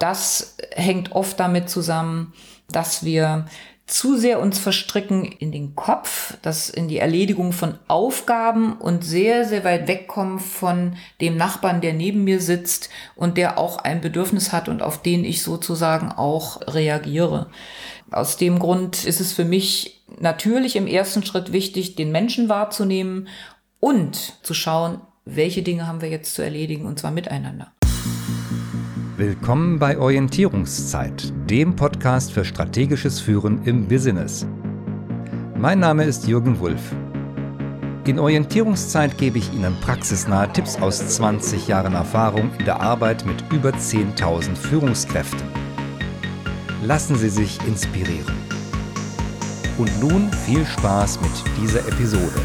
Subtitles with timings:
[0.00, 2.32] das hängt oft damit zusammen,
[2.68, 3.46] dass wir
[3.90, 9.44] zu sehr uns verstricken in den Kopf, das in die Erledigung von Aufgaben und sehr,
[9.44, 14.52] sehr weit wegkommen von dem Nachbarn, der neben mir sitzt und der auch ein Bedürfnis
[14.52, 17.48] hat und auf den ich sozusagen auch reagiere.
[18.12, 23.28] Aus dem Grund ist es für mich natürlich im ersten Schritt wichtig, den Menschen wahrzunehmen
[23.80, 27.72] und zu schauen, welche Dinge haben wir jetzt zu erledigen und zwar miteinander.
[29.20, 34.46] Willkommen bei Orientierungszeit, dem Podcast für strategisches Führen im Business.
[35.58, 36.94] Mein Name ist Jürgen Wulff.
[38.06, 43.44] In Orientierungszeit gebe ich Ihnen praxisnahe Tipps aus 20 Jahren Erfahrung in der Arbeit mit
[43.52, 45.46] über 10.000 Führungskräften.
[46.82, 48.34] Lassen Sie sich inspirieren.
[49.76, 52.40] Und nun viel Spaß mit dieser Episode.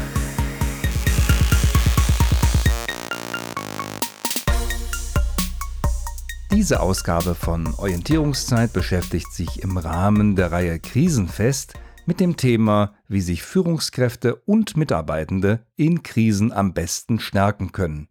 [6.56, 11.74] Diese Ausgabe von Orientierungszeit beschäftigt sich im Rahmen der Reihe Krisenfest
[12.06, 18.08] mit dem Thema, wie sich Führungskräfte und Mitarbeitende in Krisen am besten stärken können.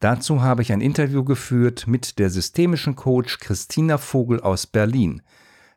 [0.00, 5.22] Dazu habe ich ein Interview geführt mit der systemischen Coach Christina Vogel aus Berlin.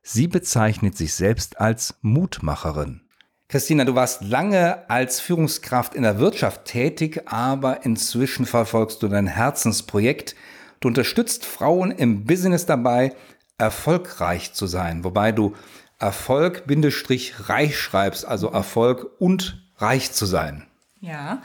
[0.04, 3.04] Sie bezeichnet sich selbst als Mutmacherin.
[3.48, 9.28] Christina, du warst lange als Führungskraft in der Wirtschaft tätig, aber inzwischen verfolgst du dein
[9.28, 10.36] Herzensprojekt,
[10.80, 13.14] Du unterstützt Frauen im Business dabei,
[13.58, 15.56] erfolgreich zu sein, wobei du
[16.00, 20.66] Erfolg-reich schreibst, also Erfolg und reich zu sein.
[21.02, 21.42] Ja,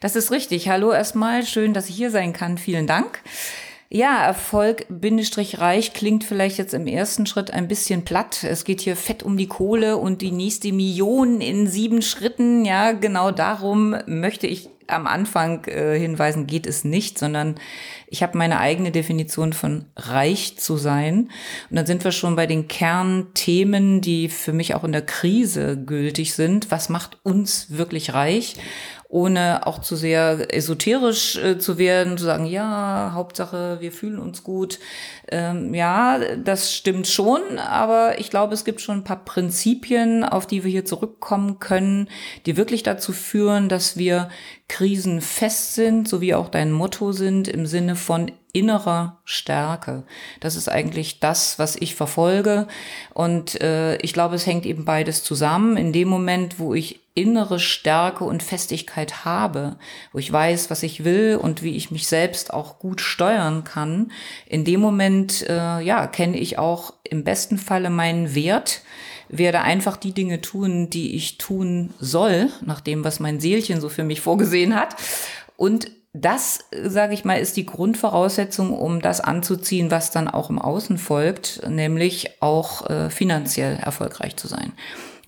[0.00, 0.68] das ist richtig.
[0.68, 2.58] Hallo erstmal, schön, dass ich hier sein kann.
[2.58, 3.20] Vielen Dank.
[3.94, 8.42] Ja, Erfolg-reich klingt vielleicht jetzt im ersten Schritt ein bisschen platt.
[8.42, 12.64] Es geht hier fett um die Kohle und die nächste Million in sieben Schritten.
[12.64, 17.56] Ja, genau darum möchte ich am Anfang äh, hinweisen, geht es nicht, sondern
[18.06, 21.30] ich habe meine eigene Definition von reich zu sein.
[21.70, 25.82] Und dann sind wir schon bei den Kernthemen, die für mich auch in der Krise
[25.82, 26.70] gültig sind.
[26.70, 28.56] Was macht uns wirklich reich?
[29.12, 34.42] Ohne auch zu sehr esoterisch äh, zu werden, zu sagen, ja, Hauptsache, wir fühlen uns
[34.42, 34.78] gut.
[35.30, 40.46] Ähm, ja, das stimmt schon, aber ich glaube, es gibt schon ein paar Prinzipien, auf
[40.46, 42.08] die wir hier zurückkommen können,
[42.46, 44.30] die wirklich dazu führen, dass wir
[44.68, 50.04] krisenfest sind, so wie auch dein Motto sind, im Sinne von innerer Stärke.
[50.40, 52.66] Das ist eigentlich das, was ich verfolge.
[53.12, 55.76] Und äh, ich glaube, es hängt eben beides zusammen.
[55.76, 59.76] In dem Moment, wo ich innere Stärke und Festigkeit habe,
[60.12, 64.12] wo ich weiß, was ich will und wie ich mich selbst auch gut steuern kann,
[64.46, 68.82] in dem Moment, äh, ja, kenne ich auch im besten Falle meinen Wert,
[69.28, 73.88] werde einfach die Dinge tun, die ich tun soll, nach dem, was mein Seelchen so
[73.88, 74.96] für mich vorgesehen hat.
[75.56, 80.58] Und das, sage ich mal, ist die Grundvoraussetzung, um das anzuziehen, was dann auch im
[80.58, 84.72] Außen folgt, nämlich auch äh, finanziell erfolgreich zu sein.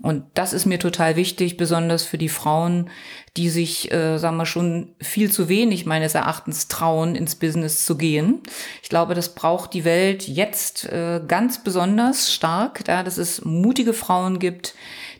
[0.05, 2.91] Und das ist mir total wichtig, besonders für die Frauen,
[3.39, 7.97] die sich, äh, sagen wir schon, viel zu wenig meines Erachtens trauen, ins Business zu
[7.97, 8.43] gehen.
[8.83, 13.95] Ich glaube, das braucht die Welt jetzt äh, ganz besonders stark, da dass es mutige
[13.95, 14.75] Frauen gibt,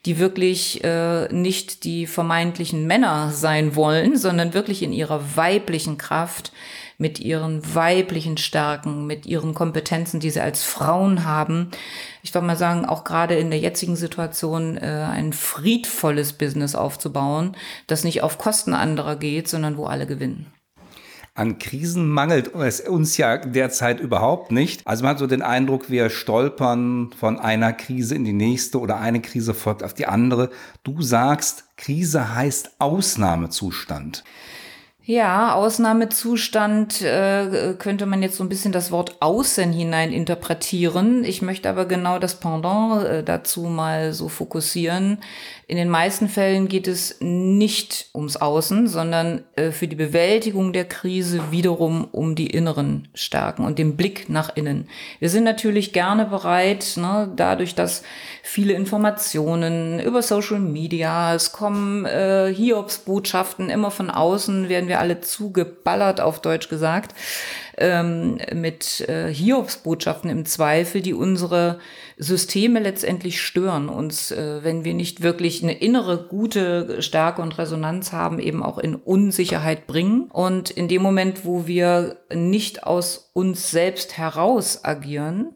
[0.05, 6.53] die wirklich äh, nicht die vermeintlichen Männer sein wollen, sondern wirklich in ihrer weiblichen Kraft,
[6.99, 11.71] mit ihren weiblichen Stärken, mit ihren Kompetenzen, die sie als Frauen haben,
[12.23, 17.57] ich würde mal sagen, auch gerade in der jetzigen Situation äh, ein friedvolles Business aufzubauen,
[17.87, 20.47] das nicht auf Kosten anderer geht, sondern wo alle gewinnen.
[21.37, 24.87] An Krisen mangelt es uns ja derzeit überhaupt nicht.
[24.87, 29.01] Also man hat so den Eindruck, wir stolpern von einer Krise in die nächste oder
[29.01, 30.51] eine Krise folgt auf die andere.
[30.85, 34.23] Du sagst, Krise heißt Ausnahmezustand.
[35.07, 41.25] Ja, Ausnahmezustand äh, könnte man jetzt so ein bisschen das Wort außen hinein interpretieren.
[41.25, 45.19] Ich möchte aber genau das Pendant äh, dazu mal so fokussieren.
[45.67, 50.85] In den meisten Fällen geht es nicht ums Außen, sondern äh, für die Bewältigung der
[50.85, 54.89] Krise wiederum um die inneren Stärken und den Blick nach innen.
[55.21, 58.03] Wir sind natürlich gerne bereit, ne, dadurch, dass
[58.43, 65.21] viele Informationen über Social Media, es kommen äh, Hiobsbotschaften immer von außen, werden wir alle
[65.21, 67.15] zugeballert, auf Deutsch gesagt
[67.79, 71.79] ähm, mit äh, Hiobsbotschaften im Zweifel, die unsere
[72.17, 78.13] Systeme letztendlich stören, uns, äh, wenn wir nicht wirklich eine innere gute Stärke und Resonanz
[78.13, 80.31] haben, eben auch in Unsicherheit bringen.
[80.31, 85.55] Und in dem Moment, wo wir nicht aus uns selbst heraus agieren,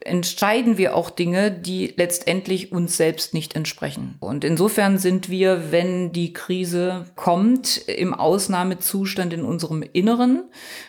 [0.00, 4.16] entscheiden wir auch Dinge, die letztendlich uns selbst nicht entsprechen.
[4.20, 10.44] Und insofern sind wir, wenn die Krise kommt, im Ausnahmezustand in unserem Inneren.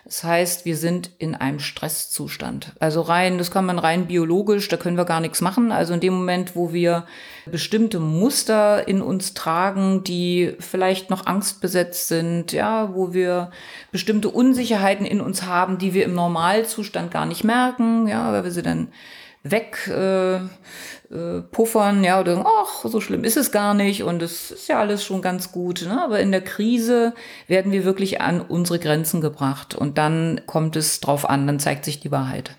[0.06, 2.74] Das heißt, wir sind in einem Stresszustand.
[2.80, 5.72] Also rein, das kann man rein biologisch, da können wir gar nichts machen.
[5.72, 7.06] Also in dem Moment, wo wir
[7.46, 13.52] bestimmte Muster in uns tragen, die vielleicht noch angstbesetzt sind, ja, wo wir
[13.92, 18.52] bestimmte Unsicherheiten in uns haben, die wir im Normalzustand gar nicht merken, ja, weil wir
[18.52, 18.90] sie dann
[19.44, 24.52] weg äh, äh, puffern, ja, oder ach, so schlimm ist es gar nicht und es
[24.52, 25.84] ist ja alles schon ganz gut.
[25.88, 26.02] Ne?
[26.02, 27.14] Aber in der Krise
[27.48, 31.86] werden wir wirklich an unsere Grenzen gebracht und dann kommt es drauf an, dann zeigt
[31.86, 32.56] sich die Wahrheit.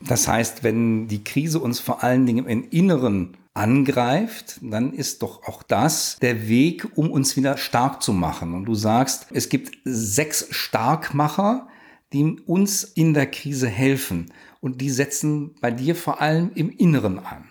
[0.00, 5.42] Das heißt, wenn die Krise uns vor allen Dingen im Inneren angreift, dann ist doch
[5.44, 8.54] auch das der Weg, um uns wieder stark zu machen.
[8.54, 11.66] Und du sagst, es gibt sechs Starkmacher,
[12.12, 14.32] die uns in der Krise helfen.
[14.60, 17.44] Und die setzen bei dir vor allem im Inneren an.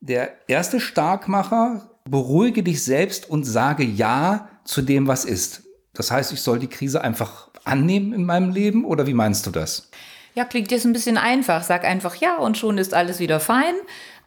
[0.00, 5.62] Der erste Starkmacher, beruhige dich selbst und sage Ja zu dem, was ist.
[5.94, 9.50] Das heißt, ich soll die Krise einfach annehmen in meinem Leben oder wie meinst du
[9.50, 9.90] das?
[10.34, 11.62] Ja, klingt jetzt ein bisschen einfach.
[11.64, 13.74] Sag einfach ja und schon ist alles wieder fein.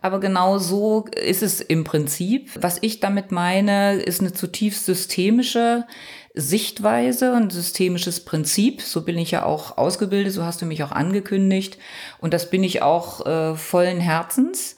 [0.01, 2.49] Aber genau so ist es im Prinzip.
[2.59, 5.85] Was ich damit meine, ist eine zutiefst systemische
[6.33, 8.81] Sichtweise und systemisches Prinzip.
[8.81, 11.77] So bin ich ja auch ausgebildet, so hast du mich auch angekündigt.
[12.19, 14.75] Und das bin ich auch äh, vollen Herzens.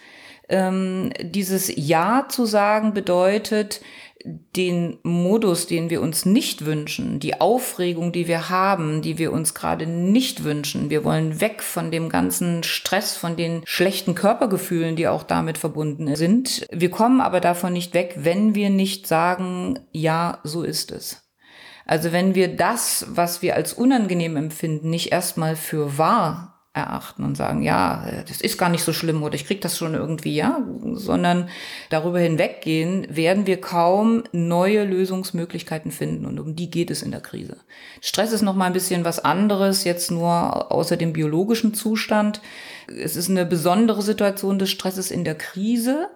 [0.50, 3.80] Ähm, dieses Ja zu sagen bedeutet,
[4.26, 9.54] den Modus, den wir uns nicht wünschen, die Aufregung, die wir haben, die wir uns
[9.54, 10.90] gerade nicht wünschen.
[10.90, 16.16] Wir wollen weg von dem ganzen Stress, von den schlechten Körpergefühlen, die auch damit verbunden
[16.16, 16.66] sind.
[16.72, 21.24] Wir kommen aber davon nicht weg, wenn wir nicht sagen, ja, so ist es.
[21.86, 27.38] Also wenn wir das, was wir als unangenehm empfinden, nicht erstmal für wahr erachten und
[27.38, 30.60] sagen, ja, das ist gar nicht so schlimm oder ich krieg das schon irgendwie, ja,
[30.94, 31.50] sondern
[31.92, 37.22] darüber hinweggehen, werden wir kaum neue Lösungsmöglichkeiten finden und um die geht es in der
[37.22, 37.58] Krise.
[38.02, 42.42] Stress ist noch mal ein bisschen was anderes, jetzt nur außer dem biologischen Zustand.
[42.88, 46.10] Es ist eine besondere Situation des Stresses in der Krise,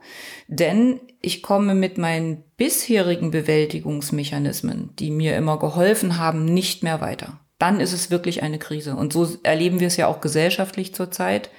[0.47, 7.39] denn ich komme mit meinen bisherigen Bewältigungsmechanismen, die mir immer geholfen haben, nicht mehr weiter
[7.59, 8.95] dann ist es wirklich eine Krise.
[8.95, 11.49] Und so erleben wir es ja auch gesellschaftlich zurzeit.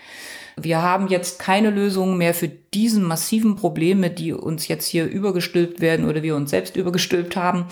[0.57, 5.81] Wir haben jetzt keine Lösung mehr für diesen massiven Probleme, die uns jetzt hier übergestülpt
[5.81, 7.67] werden oder wir uns selbst übergestülpt haben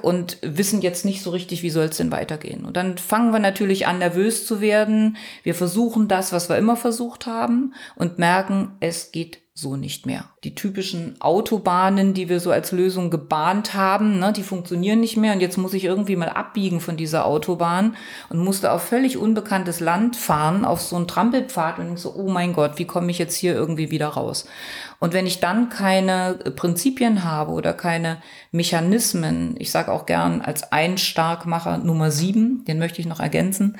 [0.00, 2.64] und wissen jetzt nicht so richtig, wie soll es denn weitergehen.
[2.64, 5.16] Und dann fangen wir natürlich an, nervös zu werden.
[5.42, 10.26] Wir versuchen das, was wir immer versucht haben und merken, es geht so nicht mehr.
[10.44, 15.32] Die typischen Autobahnen, die wir so als Lösung gebahnt haben, ne, die funktionieren nicht mehr
[15.32, 17.96] und jetzt muss ich irgendwie mal abbiegen von dieser Autobahn
[18.28, 22.52] und musste auf völlig unbekanntes Land fahren, auf so einen Trampelpfad und so, oh mein
[22.52, 24.35] Gott, wie komme ich jetzt hier irgendwie wieder raus?
[24.98, 28.18] Und wenn ich dann keine Prinzipien habe oder keine
[28.50, 33.76] Mechanismen, ich sage auch gern als ein Starkmacher Nummer sieben, den möchte ich noch ergänzen,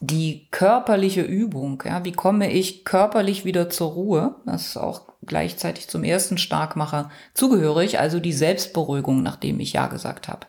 [0.00, 4.36] die körperliche Übung, ja, wie komme ich körperlich wieder zur Ruhe?
[4.46, 10.28] Das ist auch gleichzeitig zum ersten Starkmacher zugehörig, also die Selbstberuhigung, nachdem ich Ja gesagt
[10.28, 10.46] habe.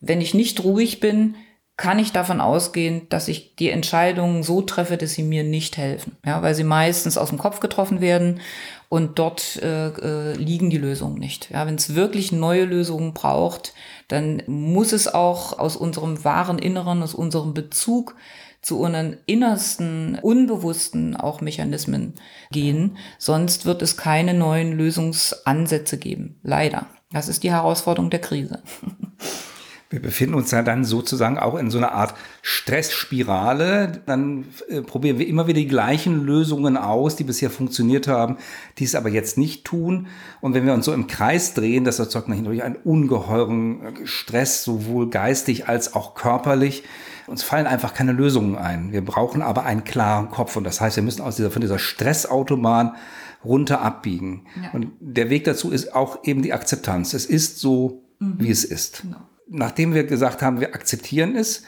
[0.00, 1.36] Wenn ich nicht ruhig bin,
[1.76, 6.16] kann ich davon ausgehen, dass ich die Entscheidungen so treffe, dass sie mir nicht helfen.
[6.24, 8.40] Ja, weil sie meistens aus dem Kopf getroffen werden
[8.88, 11.50] und dort äh, äh, liegen die Lösungen nicht.
[11.50, 13.74] Ja, wenn es wirklich neue Lösungen braucht,
[14.06, 18.14] dann muss es auch aus unserem wahren Inneren, aus unserem Bezug
[18.62, 22.14] zu unseren innersten, unbewussten auch Mechanismen
[22.52, 22.96] gehen.
[23.18, 26.38] Sonst wird es keine neuen Lösungsansätze geben.
[26.42, 26.86] Leider.
[27.12, 28.62] Das ist die Herausforderung der Krise.
[29.94, 34.02] Wir befinden uns ja dann sozusagen auch in so einer Art Stressspirale.
[34.06, 38.38] Dann äh, probieren wir immer wieder die gleichen Lösungen aus, die bisher funktioniert haben,
[38.78, 40.08] die es aber jetzt nicht tun.
[40.40, 45.10] Und wenn wir uns so im Kreis drehen, das erzeugt natürlich einen ungeheuren Stress, sowohl
[45.10, 46.82] geistig als auch körperlich.
[47.28, 48.90] Uns fallen einfach keine Lösungen ein.
[48.90, 50.56] Wir brauchen aber einen klaren Kopf.
[50.56, 52.96] Und das heißt, wir müssen aus dieser, von dieser Stressautobahn
[53.44, 54.46] runter abbiegen.
[54.60, 54.70] Ja.
[54.72, 57.14] Und der Weg dazu ist auch eben die Akzeptanz.
[57.14, 58.34] Es ist so, mhm.
[58.38, 59.02] wie es ist.
[59.02, 61.64] Genau nachdem wir gesagt haben, wir akzeptieren es,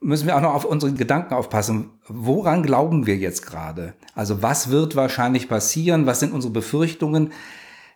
[0.00, 1.90] müssen wir auch noch auf unsere Gedanken aufpassen.
[2.08, 3.94] Woran glauben wir jetzt gerade?
[4.14, 6.06] Also was wird wahrscheinlich passieren?
[6.06, 7.32] Was sind unsere Befürchtungen?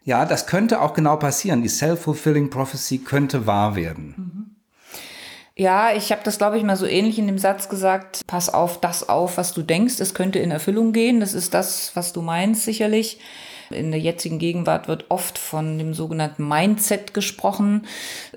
[0.04, 1.62] Ja, das könnte auch genau passieren.
[1.62, 4.14] Die self-fulfilling prophecy könnte wahr werden.
[4.16, 4.44] Mhm.
[5.56, 8.22] Ja, ich habe das, glaube ich, mal so ähnlich in dem Satz gesagt.
[8.26, 10.00] Pass auf das auf, was du denkst.
[10.00, 11.20] Es könnte in Erfüllung gehen.
[11.20, 13.20] Das ist das, was du meinst, sicherlich.
[13.74, 17.86] In der jetzigen Gegenwart wird oft von dem sogenannten Mindset gesprochen.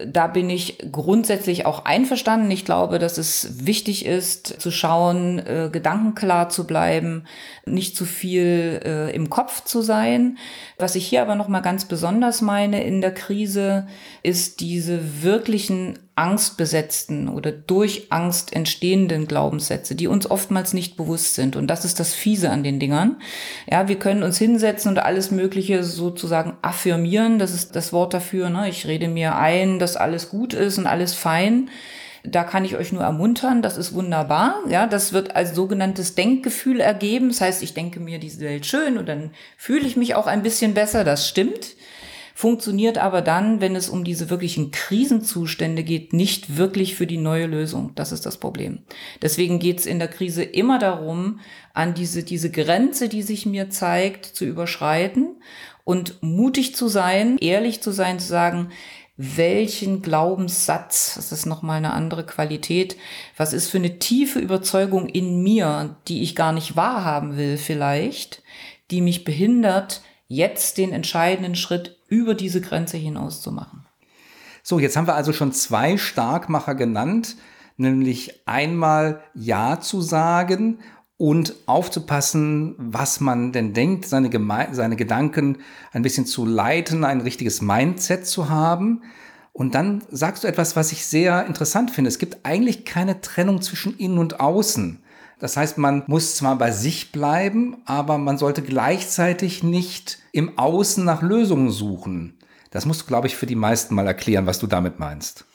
[0.05, 2.51] Da bin ich grundsätzlich auch einverstanden.
[2.51, 7.25] Ich glaube, dass es wichtig ist, zu schauen, äh, gedankenklar zu bleiben,
[7.65, 10.37] nicht zu viel äh, im Kopf zu sein.
[10.77, 13.87] Was ich hier aber noch mal ganz besonders meine in der Krise,
[14.23, 21.55] ist diese wirklichen angstbesetzten oder durch Angst entstehenden Glaubenssätze, die uns oftmals nicht bewusst sind.
[21.55, 23.17] Und das ist das Fiese an den Dingern.
[23.69, 27.37] Ja, wir können uns hinsetzen und alles Mögliche sozusagen affirmieren.
[27.37, 28.49] Das ist das Wort dafür.
[28.49, 28.67] Ne?
[28.67, 31.69] Ich rede mir ein, dass alles gut ist und alles fein.
[32.23, 34.55] Da kann ich euch nur ermuntern, das ist wunderbar.
[34.67, 37.29] Ja, das wird als sogenanntes Denkgefühl ergeben.
[37.29, 40.43] Das heißt, ich denke mir diese Welt schön und dann fühle ich mich auch ein
[40.43, 41.03] bisschen besser.
[41.03, 41.75] Das stimmt
[42.37, 47.47] funktioniert aber dann, wenn es um diese wirklichen Krisenzustände geht, nicht wirklich für die neue
[47.47, 47.93] Lösung.
[47.95, 48.83] Das ist das Problem.
[49.23, 51.39] Deswegen geht es in der Krise immer darum,
[51.73, 55.41] an diese, diese Grenze, die sich mir zeigt, zu überschreiten
[55.83, 58.69] und mutig zu sein, ehrlich zu sein, zu sagen,
[59.15, 62.97] welchen Glaubenssatz, das ist nochmal eine andere Qualität,
[63.35, 68.43] was ist für eine tiefe Überzeugung in mir, die ich gar nicht wahrhaben will vielleicht,
[68.91, 73.85] die mich behindert, jetzt den entscheidenden Schritt über diese Grenze hinaus zu machen.
[74.63, 77.37] So, jetzt haben wir also schon zwei Starkmacher genannt,
[77.77, 80.79] nämlich einmal Ja zu sagen
[81.17, 85.59] und aufzupassen, was man denn denkt, seine, Geme seine Gedanken
[85.91, 89.03] ein bisschen zu leiten, ein richtiges Mindset zu haben.
[89.51, 92.09] Und dann sagst du etwas, was ich sehr interessant finde.
[92.09, 95.01] Es gibt eigentlich keine Trennung zwischen innen und außen.
[95.39, 101.05] Das heißt, man muss zwar bei sich bleiben, aber man sollte gleichzeitig nicht im Außen
[101.05, 102.39] nach Lösungen suchen.
[102.71, 105.45] Das musst du, glaube ich, für die meisten mal erklären, was du damit meinst.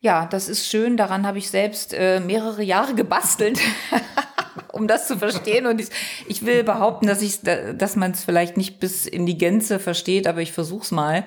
[0.00, 0.96] Ja, das ist schön.
[0.96, 3.58] Daran habe ich selbst äh, mehrere Jahre gebastelt.
[4.76, 5.66] um das zu verstehen.
[5.66, 5.88] Und ich,
[6.28, 10.26] ich will behaupten, dass ich, dass man es vielleicht nicht bis in die Gänze versteht,
[10.26, 11.24] aber ich versuche es mal.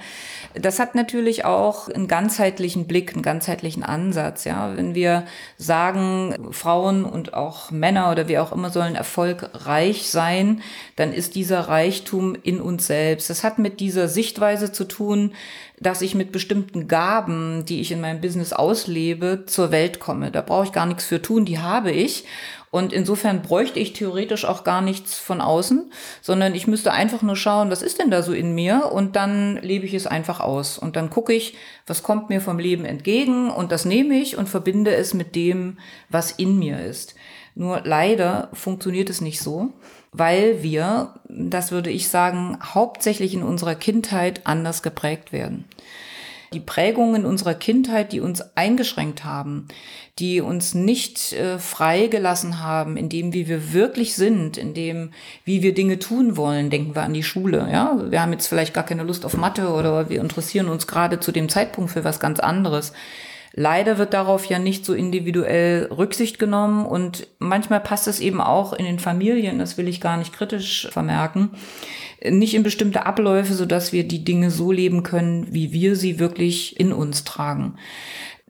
[0.56, 4.46] Das hat natürlich auch einen ganzheitlichen Blick, einen ganzheitlichen Ansatz.
[4.46, 5.26] Ja, wenn wir
[5.58, 10.62] sagen, Frauen und auch Männer oder wie auch immer sollen erfolgreich sein,
[10.96, 13.30] dann ist dieser Reichtum in uns selbst.
[13.30, 15.34] Das hat mit dieser Sichtweise zu tun,
[15.80, 20.32] dass ich mit bestimmten Gaben, die ich in meinem Business auslebe, zur Welt komme.
[20.32, 22.26] Da brauche ich gar nichts für tun, die habe ich.
[22.72, 27.36] Und insofern bräuchte ich theoretisch auch gar nichts von außen, sondern ich müsste einfach nur
[27.36, 30.78] schauen, was ist denn da so in mir und dann lebe ich es einfach aus.
[30.78, 31.56] Und dann gucke ich,
[31.88, 35.80] was kommt mir vom Leben entgegen und das nehme ich und verbinde es mit dem,
[36.10, 37.16] was in mir ist.
[37.56, 39.74] Nur leider funktioniert es nicht so,
[40.12, 45.66] weil wir, das würde ich sagen, hauptsächlich in unserer Kindheit anders geprägt werden
[46.54, 49.68] die Prägungen unserer Kindheit, die uns eingeschränkt haben,
[50.18, 55.12] die uns nicht äh, freigelassen haben, in dem, wie wir wirklich sind, in dem,
[55.46, 56.70] wie wir Dinge tun wollen.
[56.70, 57.70] Denken wir an die Schule.
[57.72, 61.20] Ja, wir haben jetzt vielleicht gar keine Lust auf Mathe oder wir interessieren uns gerade
[61.20, 62.94] zu dem Zeitpunkt für was ganz anderes.
[63.54, 68.74] Leider wird darauf ja nicht so individuell Rücksicht genommen und manchmal passt es eben auch
[68.74, 71.52] in den Familien, das will ich gar nicht kritisch vermerken,
[72.24, 76.20] nicht in bestimmte Abläufe, so dass wir die Dinge so leben können, wie wir sie
[76.20, 77.76] wirklich in uns tragen.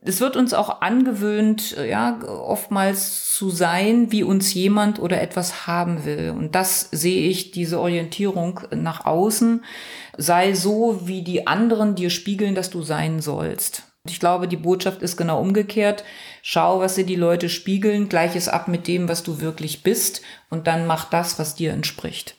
[0.02, 6.06] Es wird uns auch angewöhnt, ja, oftmals zu sein, wie uns jemand oder etwas haben
[6.06, 6.34] will.
[6.38, 9.64] Und das sehe ich, diese Orientierung nach außen.
[10.18, 13.89] Sei so, wie die anderen dir spiegeln, dass du sein sollst.
[14.06, 16.04] Ich glaube, die Botschaft ist genau umgekehrt.
[16.42, 20.22] Schau, was dir die Leute spiegeln, gleich es ab mit dem, was du wirklich bist
[20.50, 22.36] und dann mach das, was dir entspricht.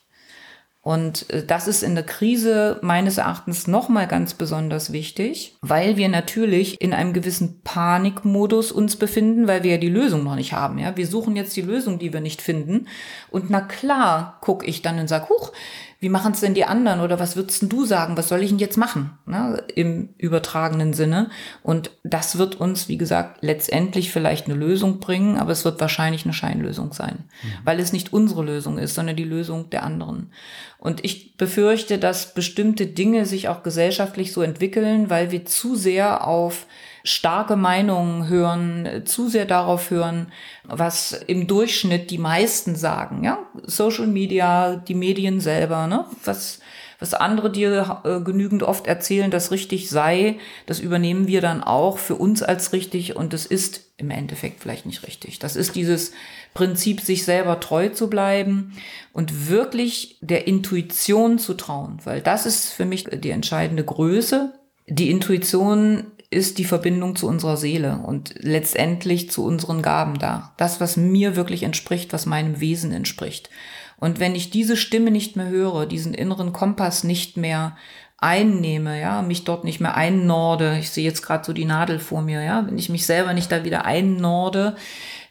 [0.83, 6.09] Und äh, das ist in der Krise meines Erachtens nochmal ganz besonders wichtig, weil wir
[6.09, 10.79] natürlich in einem gewissen Panikmodus uns befinden, weil wir ja die Lösung noch nicht haben.
[10.79, 12.88] Ja, wir suchen jetzt die Lösung, die wir nicht finden.
[13.31, 15.52] Und na klar, gucke ich dann und sage, huch,
[16.00, 18.59] wie machen es denn die anderen oder was würdest du sagen, was soll ich denn
[18.59, 21.28] jetzt machen, ne, im übertragenen Sinne.
[21.62, 26.25] Und das wird uns, wie gesagt, letztendlich vielleicht eine Lösung bringen, aber es wird wahrscheinlich
[26.25, 27.49] eine Scheinlösung sein, mhm.
[27.64, 30.33] weil es nicht unsere Lösung ist, sondern die Lösung der anderen.
[30.78, 36.26] Und ich befürchte, dass bestimmte Dinge sich auch gesellschaftlich so entwickeln, weil wir zu sehr
[36.26, 36.66] auf
[37.04, 40.33] starke Meinungen hören, zu sehr darauf hören,
[40.64, 43.38] was im Durchschnitt die meisten sagen, ja?
[43.64, 46.04] Social Media, die Medien selber, ne?
[46.25, 46.61] Was,
[46.99, 51.99] was andere dir äh, genügend oft erzählen, das richtig sei, das übernehmen wir dann auch
[51.99, 55.38] für uns als richtig und es ist im Endeffekt vielleicht nicht richtig.
[55.38, 56.12] Das ist dieses
[56.54, 58.73] Prinzip, sich selber treu zu bleiben
[59.12, 64.52] und wirklich der Intuition zu trauen, weil das ist für mich die entscheidende Größe.
[64.87, 70.53] Die Intuition ist die Verbindung zu unserer Seele und letztendlich zu unseren Gaben da.
[70.57, 73.51] Das, was mir wirklich entspricht, was meinem Wesen entspricht.
[73.99, 77.77] Und wenn ich diese Stimme nicht mehr höre, diesen inneren Kompass nicht mehr
[78.17, 82.23] einnehme, ja, mich dort nicht mehr einnorde, ich sehe jetzt gerade so die Nadel vor
[82.23, 84.77] mir, ja, wenn ich mich selber nicht da wieder einnorde,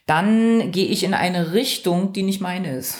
[0.06, 3.00] dann gehe ich in eine Richtung, die nicht meine ist.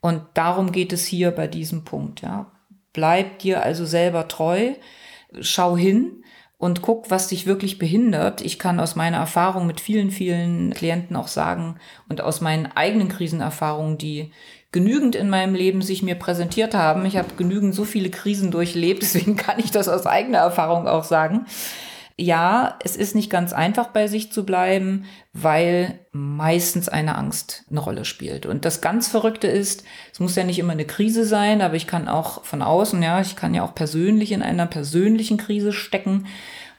[0.00, 2.52] Und darum geht es hier bei diesem Punkt, ja.
[2.92, 4.72] Bleib dir also selber treu,
[5.40, 6.22] schau hin
[6.58, 8.40] und guck, was dich wirklich behindert.
[8.40, 11.76] Ich kann aus meiner Erfahrung mit vielen, vielen Klienten auch sagen
[12.08, 14.32] und aus meinen eigenen Krisenerfahrungen, die
[14.72, 17.04] genügend in meinem Leben sich mir präsentiert haben.
[17.06, 21.04] Ich habe genügend so viele Krisen durchlebt, deswegen kann ich das aus eigener Erfahrung auch
[21.04, 21.46] sagen
[22.18, 25.04] ja, es ist nicht ganz einfach bei sich zu bleiben,
[25.34, 28.46] weil meistens eine Angst eine Rolle spielt.
[28.46, 31.86] Und das ganz Verrückte ist, es muss ja nicht immer eine Krise sein, aber ich
[31.86, 36.26] kann auch von außen, ja, ich kann ja auch persönlich in einer persönlichen Krise stecken.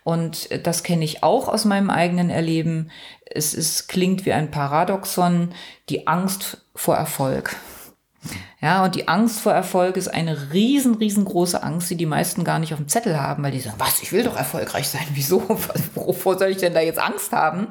[0.04, 2.90] Und das kenne ich auch aus meinem eigenen Erleben.
[3.26, 5.54] Es ist, klingt wie ein Paradoxon,
[5.90, 7.56] die Angst vor Erfolg.
[8.62, 12.60] Ja, und die Angst vor Erfolg ist eine riesen, riesengroße Angst, die die meisten gar
[12.60, 15.06] nicht auf dem Zettel haben, weil die sagen, was, ich will doch erfolgreich sein.
[15.14, 15.48] Wieso?
[15.96, 17.68] Wovor soll ich denn da jetzt Angst haben?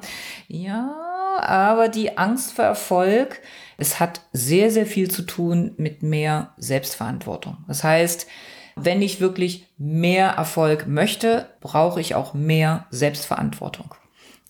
[0.49, 0.95] Ja,
[1.41, 3.41] aber die Angst vor Erfolg,
[3.79, 7.59] es hat sehr, sehr viel zu tun mit mehr Selbstverantwortung.
[7.67, 8.27] Das heißt,
[8.77, 13.95] wenn ich wirklich mehr Erfolg möchte, brauche ich auch mehr Selbstverantwortung.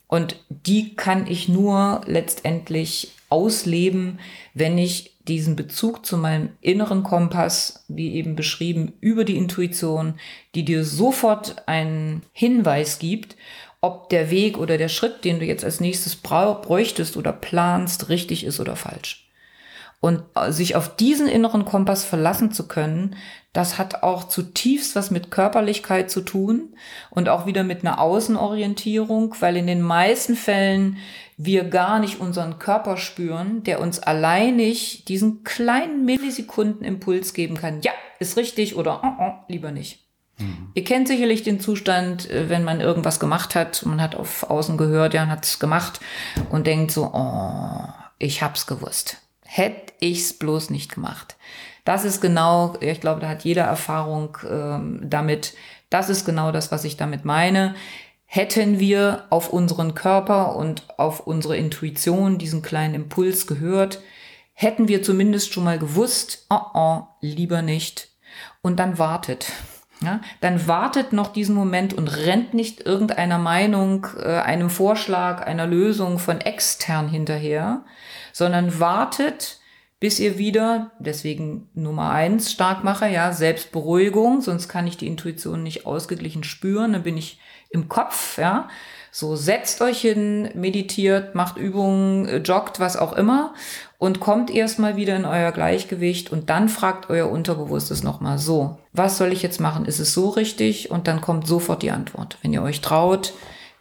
[0.09, 4.21] Und die kann ich nur letztendlich ausleben,
[4.55, 10.15] wenn ich diesen Bezug zu meinem inneren Kompass, wie eben beschrieben, über die Intuition,
[10.55, 13.37] die dir sofort einen Hinweis gibt,
[13.81, 18.45] ob der Weg oder der Schritt, den du jetzt als nächstes bräuchtest oder planst, richtig
[18.45, 19.29] ist oder falsch.
[20.01, 23.17] Und äh, sich auf diesen inneren Kompass verlassen zu können,
[23.57, 26.75] das hat auch zutiefst was mit Körperlichkeit zu tun
[27.09, 30.99] und auch wieder mit einer Außenorientierung, weil in den meisten Fällen
[31.39, 37.81] wir gar nicht unseren Körper spüren, der uns alleinig diesen kleinen Millisekunden Impuls geben kann.
[37.81, 40.01] Ja, ist richtig oder oh, oh, lieber nicht.
[40.39, 40.73] Mhm.
[40.75, 44.77] Ihr kennt sicherlich den Zustand, äh, wenn man irgendwas gemacht hat, man hat auf Außen
[44.77, 46.01] gehört, ja, hat es gemacht
[46.51, 49.17] und denkt so, oh, ich hab's gewusst.
[49.45, 51.37] Hätte ich's bloß nicht gemacht.
[51.87, 55.55] Das ist genau, ich glaube, da hat jeder Erfahrung ähm, damit.
[55.89, 57.75] Das ist genau das, was ich damit meine
[58.27, 64.01] hätten wir auf unseren Körper und auf unsere Intuition diesen kleinen Impuls gehört,
[64.53, 68.09] hätten wir zumindest schon mal gewusst, oh oh, lieber nicht.
[68.63, 69.53] Und dann wartet.
[70.03, 75.67] Ja, dann wartet noch diesen Moment und rennt nicht irgendeiner Meinung, äh, einem Vorschlag, einer
[75.67, 77.83] Lösung von extern hinterher,
[78.31, 79.59] sondern wartet,
[79.99, 85.87] bis ihr wieder, deswegen Nummer eins Starkmacher, ja, Selbstberuhigung, sonst kann ich die Intuition nicht
[85.87, 88.69] ausgeglichen spüren, dann bin ich im Kopf, ja.
[89.11, 93.55] So setzt euch hin, meditiert, macht Übungen, äh, joggt, was auch immer
[93.97, 99.17] und kommt erstmal wieder in euer Gleichgewicht und dann fragt euer Unterbewusstes nochmal so, was
[99.17, 99.87] soll ich jetzt machen?
[99.87, 100.91] Ist es so richtig?
[100.91, 102.37] Und dann kommt sofort die Antwort.
[102.43, 103.33] Wenn ihr euch traut,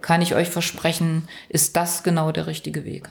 [0.01, 3.09] kann ich euch versprechen, ist das genau der richtige Weg.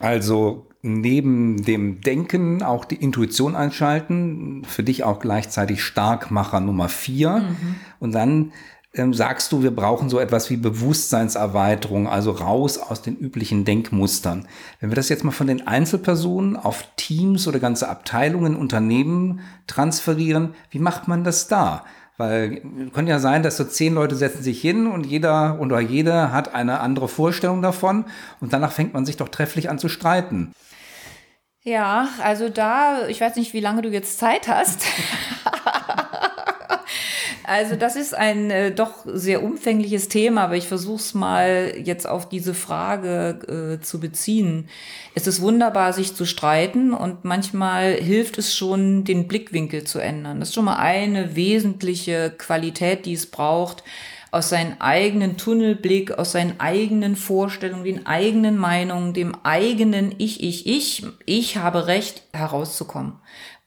[0.00, 7.38] Also neben dem Denken auch die Intuition einschalten, für dich auch gleichzeitig Starkmacher Nummer vier.
[7.38, 7.74] Mhm.
[8.00, 8.52] Und dann
[8.94, 14.48] ähm, sagst du, wir brauchen so etwas wie Bewusstseinserweiterung, also raus aus den üblichen Denkmustern.
[14.80, 20.54] Wenn wir das jetzt mal von den Einzelpersonen auf Teams oder ganze Abteilungen, Unternehmen transferieren,
[20.70, 21.84] wie macht man das da?
[22.18, 22.60] Weil
[22.92, 26.54] könnte ja sein, dass so zehn Leute setzen sich hin und jeder oder jede hat
[26.54, 28.04] eine andere Vorstellung davon
[28.40, 30.52] und danach fängt man sich doch trefflich an zu streiten.
[31.64, 34.84] Ja, also da, ich weiß nicht, wie lange du jetzt Zeit hast.
[37.44, 42.08] Also das ist ein äh, doch sehr umfängliches Thema, aber ich versuche es mal jetzt
[42.08, 44.68] auf diese Frage äh, zu beziehen.
[45.14, 50.38] Es ist wunderbar, sich zu streiten und manchmal hilft es schon, den Blickwinkel zu ändern.
[50.38, 53.82] Das ist schon mal eine wesentliche Qualität, die es braucht,
[54.32, 60.66] aus seinem eigenen Tunnelblick, aus seinen eigenen Vorstellungen, den eigenen Meinungen, dem eigenen Ich, Ich,
[60.66, 63.18] Ich, ich habe Recht herauszukommen.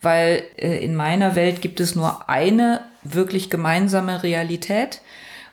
[0.01, 5.01] Weil äh, in meiner Welt gibt es nur eine wirklich gemeinsame Realität.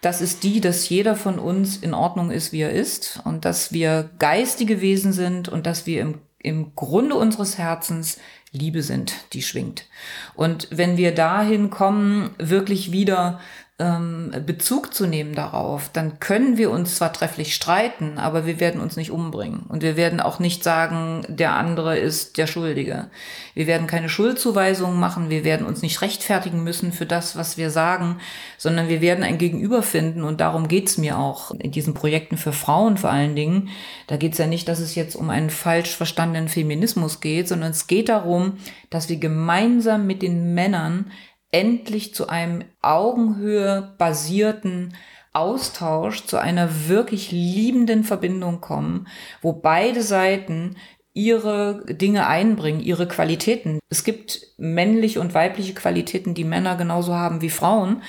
[0.00, 3.70] Das ist die, dass jeder von uns in Ordnung ist, wie er ist und dass
[3.70, 8.18] wir geistige Wesen sind und dass wir im, im Grunde unseres Herzens
[8.50, 9.86] Liebe sind, die schwingt.
[10.34, 13.40] Und wenn wir dahin kommen, wirklich wieder
[13.78, 18.80] ähm, Bezug zu nehmen darauf, dann können wir uns zwar trefflich streiten, aber wir werden
[18.80, 19.64] uns nicht umbringen.
[19.68, 23.10] Und wir werden auch nicht sagen, der andere ist der Schuldige.
[23.54, 27.70] Wir werden keine Schuldzuweisungen machen, wir werden uns nicht rechtfertigen müssen für das, was wir
[27.70, 28.18] sagen,
[28.58, 30.22] sondern wir werden ein Gegenüber finden.
[30.22, 33.70] Und darum geht's mir auch in diesen Projekten für Frauen vor allen Dingen.
[34.06, 37.86] Da geht's ja nicht, dass es jetzt um einen falsch verstandenen Feminismus geht, sondern es
[37.86, 38.58] geht darum,
[38.90, 41.10] dass wir gemeinsam mit den Männern
[41.52, 44.94] endlich zu einem Augenhöhe basierten
[45.32, 49.06] Austausch, zu einer wirklich liebenden Verbindung kommen,
[49.40, 50.76] wo beide Seiten
[51.14, 53.78] ihre Dinge einbringen, ihre Qualitäten.
[53.88, 58.02] Es gibt männliche und weibliche Qualitäten, die Männer genauso haben wie Frauen.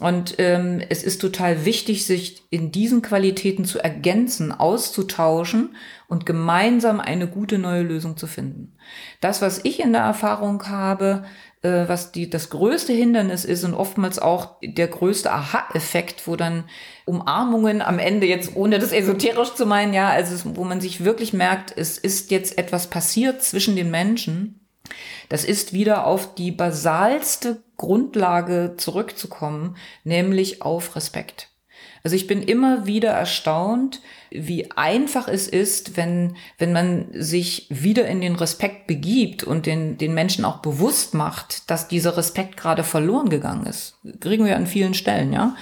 [0.00, 5.76] Und ähm, es ist total wichtig, sich in diesen Qualitäten zu ergänzen, auszutauschen
[6.08, 8.76] und gemeinsam eine gute neue Lösung zu finden.
[9.20, 11.24] Das, was ich in der Erfahrung habe,
[11.64, 16.64] äh, was die, das größte Hindernis ist und oftmals auch der größte Aha-Effekt, wo dann
[17.06, 21.32] Umarmungen am Ende jetzt, ohne das esoterisch zu meinen, ja, also wo man sich wirklich
[21.32, 24.60] merkt, es ist jetzt etwas passiert zwischen den Menschen.
[25.30, 31.48] Das ist wieder auf die basalste Grundlage zurückzukommen, nämlich auf Respekt.
[32.04, 38.06] Also ich bin immer wieder erstaunt, wie einfach es ist, wenn, wenn man sich wieder
[38.06, 42.84] in den Respekt begibt und den, den Menschen auch bewusst macht, dass dieser Respekt gerade
[42.84, 43.96] verloren gegangen ist.
[44.20, 45.56] Kriegen wir an vielen Stellen, ja.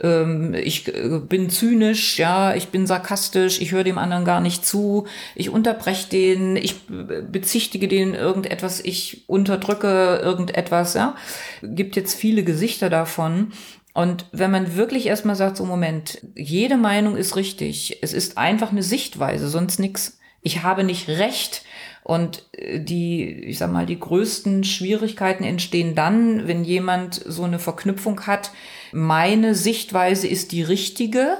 [0.00, 4.64] Ähm, ich äh, bin zynisch, ja, ich bin sarkastisch, ich höre dem anderen gar nicht
[4.64, 11.16] zu, ich unterbreche den, ich bezichtige den irgendetwas, ich unterdrücke irgendetwas, ja.
[11.62, 13.52] Gibt jetzt viele Gesichter davon.
[13.94, 18.72] Und wenn man wirklich erstmal sagt, so Moment, jede Meinung ist richtig, es ist einfach
[18.72, 20.18] eine Sichtweise, sonst nichts.
[20.40, 21.64] Ich habe nicht recht.
[22.02, 27.58] Und äh, die, ich sag mal, die größten Schwierigkeiten entstehen dann, wenn jemand so eine
[27.58, 28.50] Verknüpfung hat.
[28.92, 31.38] Meine Sichtweise ist die richtige,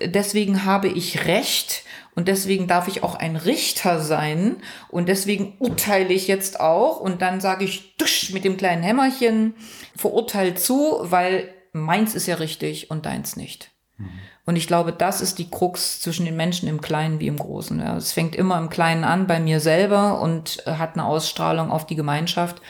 [0.00, 4.56] deswegen habe ich Recht und deswegen darf ich auch ein Richter sein
[4.88, 9.54] und deswegen urteile ich jetzt auch und dann sage ich dusch mit dem kleinen Hämmerchen
[9.96, 13.70] verurteilt zu, weil meins ist ja richtig und deins nicht.
[13.98, 14.10] Mhm.
[14.44, 17.78] Und ich glaube, das ist die Krux zwischen den Menschen im Kleinen wie im Großen.
[17.78, 21.86] Ja, es fängt immer im Kleinen an bei mir selber und hat eine Ausstrahlung auf
[21.86, 22.60] die Gemeinschaft.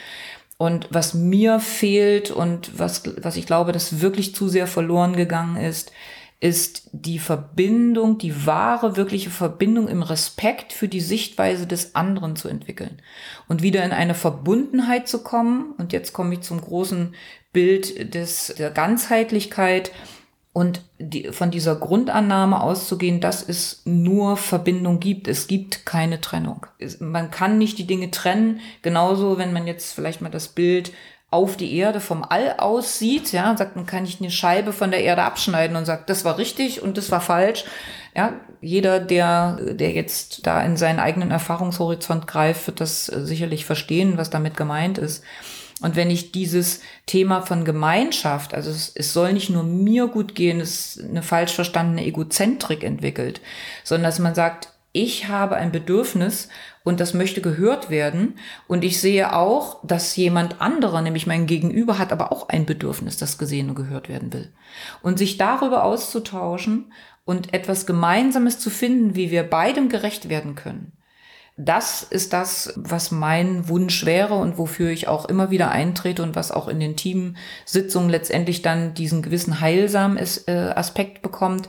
[0.59, 5.57] Und was mir fehlt und was, was ich glaube, das wirklich zu sehr verloren gegangen
[5.57, 5.93] ist,
[6.43, 12.49] ist die Verbindung, die wahre, wirkliche Verbindung im Respekt für die Sichtweise des anderen zu
[12.49, 13.01] entwickeln
[13.47, 15.73] und wieder in eine Verbundenheit zu kommen.
[15.79, 17.15] Und jetzt komme ich zum großen
[17.53, 19.93] Bild des, der Ganzheitlichkeit
[20.53, 25.29] und die, von dieser Grundannahme auszugehen, dass es nur Verbindung gibt.
[25.29, 26.67] Es gibt keine Trennung.
[26.99, 28.59] Man kann nicht die Dinge trennen.
[28.83, 30.91] Genauso, wenn man jetzt vielleicht mal das Bild
[31.33, 35.03] auf die Erde vom All aussieht, ja, sagt, man kann nicht eine Scheibe von der
[35.03, 37.65] Erde abschneiden und sagt, das war richtig und das war falsch.
[38.15, 44.19] Ja, jeder, der, der jetzt da in seinen eigenen Erfahrungshorizont greift, wird das sicherlich verstehen,
[44.19, 45.25] was damit gemeint ist.
[45.81, 50.35] Und wenn ich dieses Thema von Gemeinschaft, also es, es soll nicht nur mir gut
[50.35, 53.41] gehen, es ist eine falsch verstandene Egozentrik entwickelt,
[53.85, 56.49] sondern dass man sagt, ich habe ein Bedürfnis
[56.85, 58.39] und das möchte gehört werden.
[58.69, 63.17] Und ich sehe auch, dass jemand anderer, nämlich mein Gegenüber, hat aber auch ein Bedürfnis,
[63.17, 64.53] das gesehen und gehört werden will.
[65.03, 66.93] Und sich darüber auszutauschen
[67.25, 70.93] und etwas Gemeinsames zu finden, wie wir beidem gerecht werden können.
[71.57, 76.35] Das ist das, was mein Wunsch wäre und wofür ich auch immer wieder eintrete und
[76.35, 81.69] was auch in den Teamsitzungen letztendlich dann diesen gewissen heilsamen äh, Aspekt bekommt.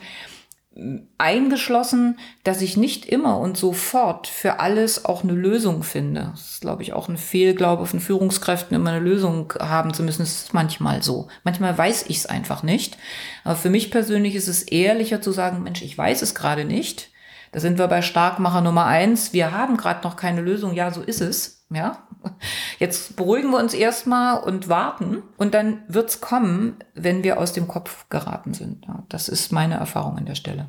[1.18, 6.32] Eingeschlossen, dass ich nicht immer und sofort für alles auch eine Lösung finde.
[6.32, 10.24] Das ist, glaube ich, auch ein Fehlglaube von Führungskräften, immer eine Lösung haben zu müssen.
[10.24, 11.28] Das ist manchmal so.
[11.44, 12.98] Manchmal weiß ich es einfach nicht.
[13.44, 17.14] Aber für mich persönlich ist es ehrlicher zu sagen, Mensch, ich weiß es gerade nicht
[17.54, 19.32] da sind wir bei Starkmacher Nummer eins.
[19.32, 20.74] Wir haben gerade noch keine Lösung.
[20.74, 21.66] Ja, so ist es.
[21.70, 22.08] Ja.
[22.80, 25.24] Jetzt beruhigen wir uns erstmal und warten.
[25.38, 28.86] Und dann wird's kommen, wenn wir aus dem Kopf geraten sind.
[29.10, 30.68] Das ist meine Erfahrung an der Stelle.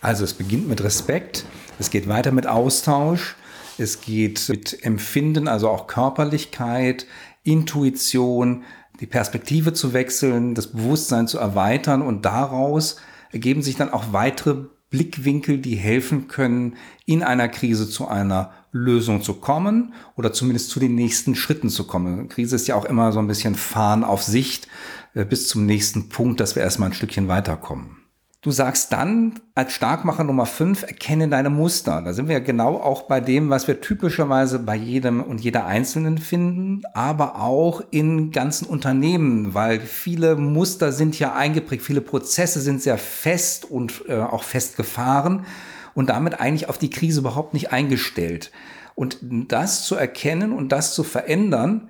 [0.00, 1.44] Also es beginnt mit Respekt.
[1.78, 3.36] Es geht weiter mit Austausch.
[3.78, 7.06] Es geht mit Empfinden, also auch Körperlichkeit,
[7.42, 8.62] Intuition,
[9.00, 12.96] die Perspektive zu wechseln, das Bewusstsein zu erweitern und daraus
[13.32, 19.22] ergeben sich dann auch weitere Blickwinkel, die helfen können, in einer Krise zu einer Lösung
[19.22, 22.28] zu kommen oder zumindest zu den nächsten Schritten zu kommen.
[22.28, 24.68] Krise ist ja auch immer so ein bisschen Fahren auf Sicht
[25.14, 28.03] äh, bis zum nächsten Punkt, dass wir erstmal ein Stückchen weiterkommen.
[28.44, 32.02] Du sagst dann als Starkmacher Nummer 5, erkenne deine Muster.
[32.02, 36.18] Da sind wir genau auch bei dem, was wir typischerweise bei jedem und jeder Einzelnen
[36.18, 42.82] finden, aber auch in ganzen Unternehmen, weil viele Muster sind ja eingeprägt, viele Prozesse sind
[42.82, 45.46] sehr fest und äh, auch festgefahren
[45.94, 48.52] und damit eigentlich auf die Krise überhaupt nicht eingestellt.
[48.94, 51.88] Und das zu erkennen und das zu verändern,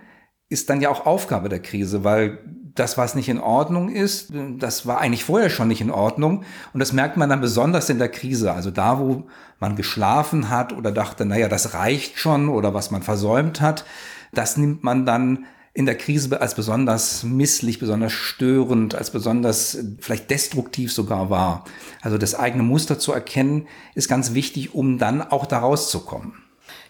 [0.48, 2.38] ist dann ja auch Aufgabe der Krise, weil
[2.74, 6.44] das, was nicht in Ordnung ist, das war eigentlich vorher schon nicht in Ordnung.
[6.72, 8.52] Und das merkt man dann besonders in der Krise.
[8.52, 9.24] Also da, wo
[9.60, 13.84] man geschlafen hat oder dachte, naja, das reicht schon oder was man versäumt hat,
[14.32, 20.30] das nimmt man dann in der Krise als besonders misslich, besonders störend, als besonders vielleicht
[20.30, 21.64] destruktiv sogar wahr.
[22.00, 26.43] Also das eigene Muster zu erkennen, ist ganz wichtig, um dann auch da rauszukommen.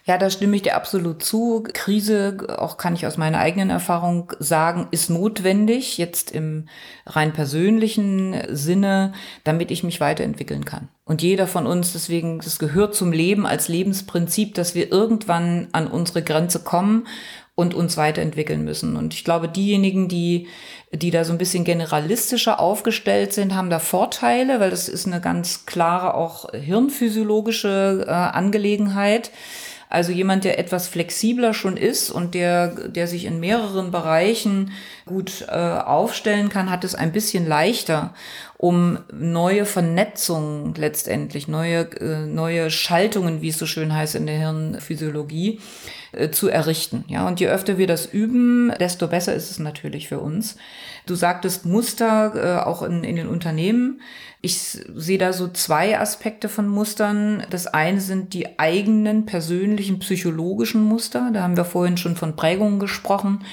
[0.07, 1.63] Ja, da stimme ich dir absolut zu.
[1.73, 6.67] Krise, auch kann ich aus meiner eigenen Erfahrung sagen, ist notwendig, jetzt im
[7.07, 9.13] rein persönlichen Sinne,
[9.43, 10.89] damit ich mich weiterentwickeln kann.
[11.05, 15.87] Und jeder von uns, deswegen, das gehört zum Leben als Lebensprinzip, dass wir irgendwann an
[15.87, 17.07] unsere Grenze kommen
[17.55, 18.97] und uns weiterentwickeln müssen.
[18.97, 20.47] Und ich glaube, diejenigen, die,
[20.91, 25.19] die da so ein bisschen generalistischer aufgestellt sind, haben da Vorteile, weil das ist eine
[25.19, 29.31] ganz klare auch hirnphysiologische äh, Angelegenheit.
[29.95, 34.73] Also jemand, der etwas flexibler schon ist und der, der sich in mehreren Bereichen
[35.05, 38.13] gut äh, aufstellen kann, hat es ein bisschen leichter,
[38.57, 44.37] um neue Vernetzungen letztendlich, neue, äh, neue Schaltungen, wie es so schön heißt in der
[44.37, 45.61] Hirnphysiologie,
[46.11, 47.05] äh, zu errichten.
[47.07, 50.57] Ja, und je öfter wir das üben, desto besser ist es natürlich für uns.
[51.05, 54.01] Du sagtest Muster äh, auch in, in den Unternehmen.
[54.45, 57.47] Ich sehe da so zwei Aspekte von Mustern.
[57.49, 61.31] Das eine sind die eigenen persönlichen psychologischen Muster.
[61.33, 63.43] Da haben wir vorhin schon von Prägungen gesprochen.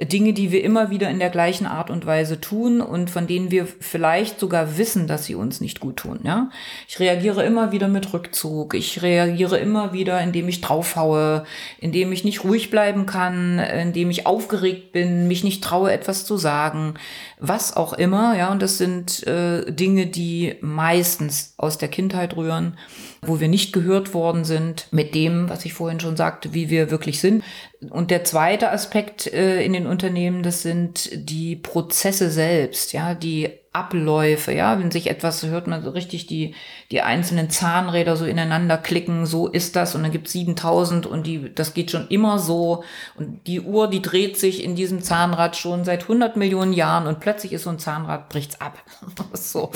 [0.00, 3.50] Dinge, die wir immer wieder in der gleichen Art und Weise tun und von denen
[3.50, 6.20] wir vielleicht sogar wissen, dass sie uns nicht gut tun.
[6.22, 6.50] Ja?
[6.86, 8.74] Ich reagiere immer wieder mit Rückzug.
[8.74, 11.44] Ich reagiere immer wieder, indem ich draufhaue,
[11.80, 16.36] indem ich nicht ruhig bleiben kann, indem ich aufgeregt bin, mich nicht traue, etwas zu
[16.36, 16.94] sagen,
[17.40, 18.36] was auch immer.
[18.38, 22.78] Ja, und das sind äh, Dinge, die meistens aus der Kindheit rühren
[23.22, 26.90] wo wir nicht gehört worden sind mit dem, was ich vorhin schon sagte, wie wir
[26.90, 27.44] wirklich sind.
[27.90, 33.50] Und der zweite Aspekt äh, in den Unternehmen, das sind die Prozesse selbst, ja, die
[33.78, 36.54] Abläufe, ja, wenn sich etwas hört man so richtig die,
[36.90, 41.26] die einzelnen Zahnräder so ineinander klicken, so ist das und dann gibt es 7000 und
[41.26, 42.82] die, das geht schon immer so
[43.14, 47.20] und die Uhr, die dreht sich in diesem Zahnrad schon seit 100 Millionen Jahren und
[47.20, 48.82] plötzlich ist so ein Zahnrad, bricht's ab.
[49.32, 49.70] so.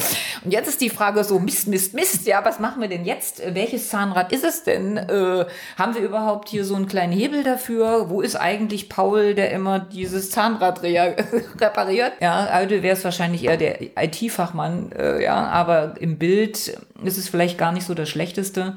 [0.44, 3.40] Und jetzt ist die Frage so, Mist, Mist, Mist, ja, was machen wir denn jetzt?
[3.54, 4.96] Welches Zahnrad ist es denn?
[4.96, 5.46] Äh,
[5.78, 8.10] haben wir überhaupt hier so einen kleinen Hebel dafür?
[8.10, 10.82] Wo ist eigentlich Paul, der immer dieses Zahnrad
[11.60, 12.14] repariert?
[12.20, 17.28] Ja, also wäre es wahrscheinlich eher der IT-Fachmann, äh, ja, aber im Bild ist es
[17.28, 18.76] vielleicht gar nicht so das Schlechteste.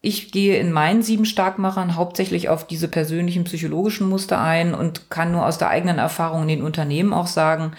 [0.00, 5.32] Ich gehe in meinen sieben Starkmachern hauptsächlich auf diese persönlichen psychologischen Muster ein und kann
[5.32, 7.72] nur aus der eigenen Erfahrung in den Unternehmen auch sagen,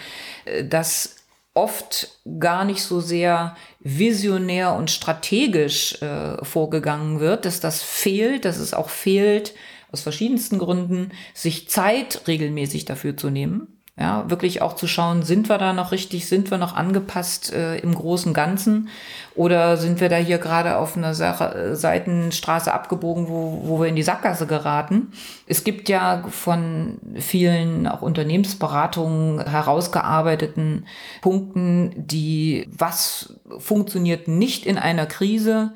[0.45, 1.15] äh, dass
[1.53, 8.57] oft gar nicht so sehr visionär und strategisch äh, vorgegangen wird, dass das fehlt, dass
[8.57, 9.53] es auch fehlt,
[9.91, 13.74] aus verschiedensten Gründen, sich Zeit regelmäßig dafür zu nehmen.
[13.97, 17.77] Ja, wirklich auch zu schauen, sind wir da noch richtig, sind wir noch angepasst äh,
[17.77, 18.89] im großen Ganzen
[19.35, 23.87] oder sind wir da hier gerade auf einer Sache, äh, Seitenstraße abgebogen, wo, wo wir
[23.87, 25.13] in die Sackgasse geraten?
[25.47, 30.87] Es gibt ja von vielen auch Unternehmensberatungen herausgearbeiteten
[31.21, 35.71] Punkten, die was funktioniert nicht in einer Krise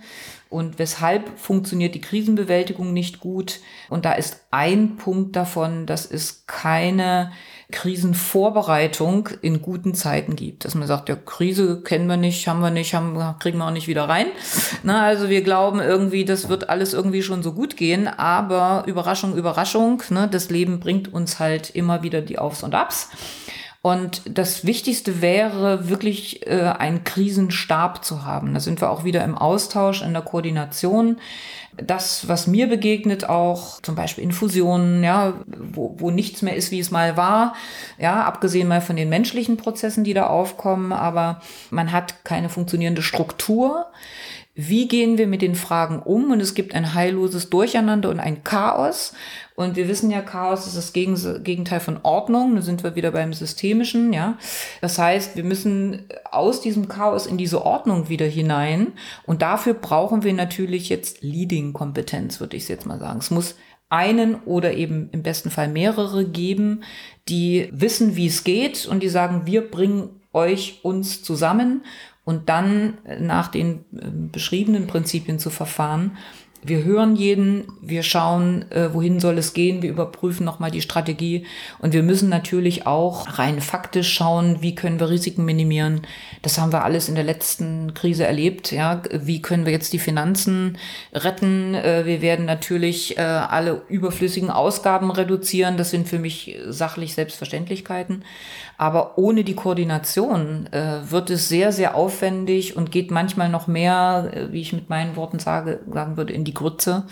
[0.50, 3.60] und weshalb funktioniert die Krisenbewältigung nicht gut.
[3.90, 7.32] Und da ist ein Punkt davon, dass es keine
[7.72, 10.66] Krisenvorbereitung in guten Zeiten gibt.
[10.66, 13.72] Dass man sagt, ja, Krise kennen wir nicht, haben wir nicht, haben, kriegen wir auch
[13.72, 14.28] nicht wieder rein.
[14.84, 19.36] Na, also wir glauben irgendwie, das wird alles irgendwie schon so gut gehen, aber Überraschung,
[19.36, 23.10] Überraschung, ne, das Leben bringt uns halt immer wieder die Aufs und Abs.
[23.82, 28.54] Und das Wichtigste wäre wirklich äh, einen Krisenstab zu haben.
[28.54, 31.18] Da sind wir auch wieder im Austausch, in der Koordination.
[31.78, 36.80] Das, was mir begegnet, auch zum Beispiel Infusionen, ja, wo, wo nichts mehr ist, wie
[36.80, 37.54] es mal war,
[37.98, 41.40] ja, abgesehen mal von den menschlichen Prozessen, die da aufkommen, aber
[41.70, 43.86] man hat keine funktionierende Struktur.
[44.56, 46.32] Wie gehen wir mit den Fragen um?
[46.32, 49.14] Und es gibt ein heilloses Durcheinander und ein Chaos.
[49.60, 52.56] Und wir wissen ja, Chaos ist das Gegenteil von Ordnung.
[52.56, 54.38] Da sind wir wieder beim Systemischen, ja.
[54.80, 58.94] Das heißt, wir müssen aus diesem Chaos in diese Ordnung wieder hinein.
[59.26, 63.20] Und dafür brauchen wir natürlich jetzt Leading-Kompetenz, würde ich jetzt mal sagen.
[63.20, 63.58] Es muss
[63.90, 66.86] einen oder eben im besten Fall mehrere geben,
[67.28, 71.84] die wissen, wie es geht und die sagen, wir bringen euch uns zusammen
[72.24, 76.16] und dann nach den äh, beschriebenen Prinzipien zu verfahren
[76.62, 81.46] wir hören jeden, wir schauen, äh, wohin soll es gehen, wir überprüfen nochmal die Strategie
[81.80, 86.02] und wir müssen natürlich auch rein faktisch schauen, wie können wir Risiken minimieren.
[86.42, 88.72] Das haben wir alles in der letzten Krise erlebt.
[88.72, 90.78] Ja, wie können wir jetzt die Finanzen
[91.14, 91.76] retten?
[91.76, 95.78] Äh, wir werden natürlich äh, alle überflüssigen Ausgaben reduzieren.
[95.78, 98.24] Das sind für mich sachlich Selbstverständlichkeiten.
[98.80, 104.32] Aber ohne die Koordination äh, wird es sehr, sehr aufwendig und geht manchmal noch mehr,
[104.32, 107.04] äh, wie ich mit meinen Worten sage, sagen würde, in die Grütze,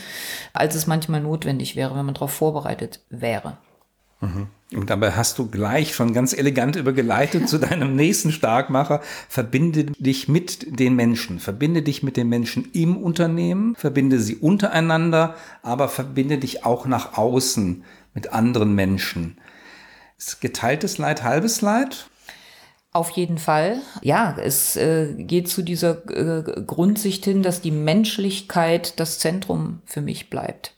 [0.53, 3.57] als es manchmal notwendig wäre, wenn man darauf vorbereitet wäre.
[4.21, 4.47] Mhm.
[4.73, 9.01] Und dabei hast du gleich schon ganz elegant übergeleitet zu deinem nächsten Starkmacher.
[9.27, 11.39] Verbinde dich mit den Menschen.
[11.39, 13.75] Verbinde dich mit den Menschen im Unternehmen.
[13.75, 19.37] Verbinde sie untereinander, aber verbinde dich auch nach außen mit anderen Menschen.
[20.17, 22.07] Ist geteiltes Leid halbes Leid?
[22.91, 23.81] Auf jeden Fall.
[24.01, 30.01] Ja, es äh, geht zu dieser äh, Grundsicht hin, dass die Menschlichkeit das Zentrum für
[30.01, 30.73] mich bleibt.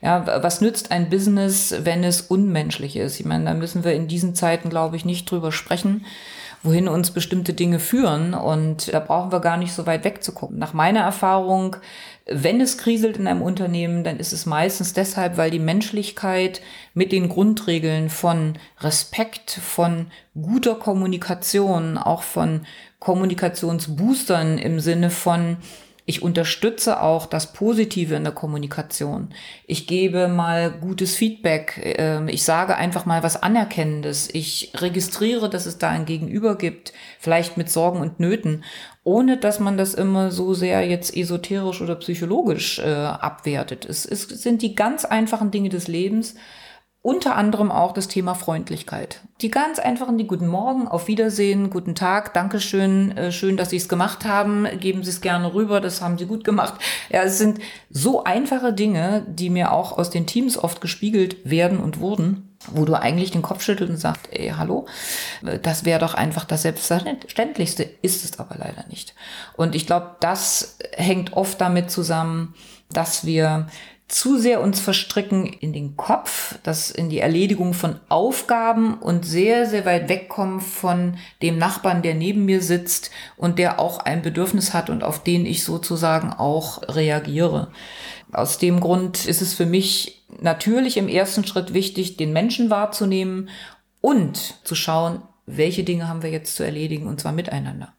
[0.00, 3.18] Ja, was nützt ein Business, wenn es unmenschlich ist?
[3.18, 6.04] Ich meine, da müssen wir in diesen Zeiten, glaube ich, nicht drüber sprechen
[6.64, 8.34] wohin uns bestimmte Dinge führen.
[8.34, 10.58] Und da brauchen wir gar nicht so weit wegzugucken.
[10.58, 11.76] Nach meiner Erfahrung,
[12.26, 16.62] wenn es kriselt in einem Unternehmen, dann ist es meistens deshalb, weil die Menschlichkeit
[16.94, 22.66] mit den Grundregeln von Respekt, von guter Kommunikation, auch von
[22.98, 25.58] Kommunikationsboostern im Sinne von
[26.06, 29.30] ich unterstütze auch das Positive in der Kommunikation.
[29.66, 31.94] Ich gebe mal gutes Feedback.
[31.98, 34.28] Ähm, ich sage einfach mal was Anerkennendes.
[34.34, 38.64] Ich registriere, dass es da ein Gegenüber gibt, vielleicht mit Sorgen und Nöten,
[39.04, 43.84] ohne dass man das immer so sehr jetzt esoterisch oder psychologisch äh, abwertet.
[43.84, 46.34] Es, es sind die ganz einfachen Dinge des Lebens
[47.04, 49.20] unter anderem auch das Thema Freundlichkeit.
[49.42, 53.76] Die ganz einfachen, die Guten Morgen, auf Wiedersehen, guten Tag, Dankeschön, äh, schön, dass Sie
[53.76, 56.80] es gemacht haben, geben Sie es gerne rüber, das haben Sie gut gemacht.
[57.10, 57.58] Ja, es sind
[57.90, 62.86] so einfache Dinge, die mir auch aus den Teams oft gespiegelt werden und wurden, wo
[62.86, 64.86] du eigentlich den Kopf schüttelst und sagst, ey, hallo,
[65.62, 69.14] das wäre doch einfach das Selbstverständlichste, ist es aber leider nicht.
[69.58, 72.54] Und ich glaube, das hängt oft damit zusammen,
[72.90, 73.66] dass wir
[74.14, 79.66] zu sehr uns verstricken in den Kopf, das in die Erledigung von Aufgaben und sehr,
[79.66, 84.72] sehr weit wegkommen von dem Nachbarn, der neben mir sitzt und der auch ein Bedürfnis
[84.72, 87.72] hat und auf den ich sozusagen auch reagiere.
[88.30, 93.48] Aus dem Grund ist es für mich natürlich im ersten Schritt wichtig, den Menschen wahrzunehmen
[94.00, 97.93] und zu schauen, welche Dinge haben wir jetzt zu erledigen und zwar miteinander.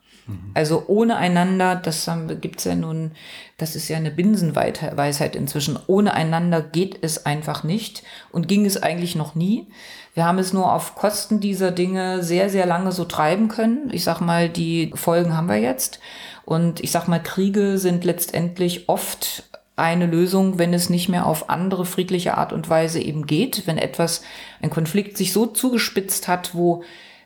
[0.56, 2.10] Also ohne einander, das
[2.42, 3.12] gibt es ja nun,
[3.58, 5.78] das ist ja eine Binsenweisheit inzwischen.
[5.86, 9.68] Ohne einander geht es einfach nicht und ging es eigentlich noch nie.
[10.16, 13.90] Wir haben es nur auf Kosten dieser Dinge sehr, sehr lange so treiben können.
[13.92, 16.00] Ich sag mal, die Folgen haben wir jetzt.
[16.44, 19.44] Und ich sag mal, Kriege sind letztendlich oft
[19.76, 23.78] eine Lösung, wenn es nicht mehr auf andere friedliche Art und Weise eben geht, wenn
[23.78, 24.24] etwas,
[24.62, 26.84] ein Konflikt sich so zugespitzt hat, wo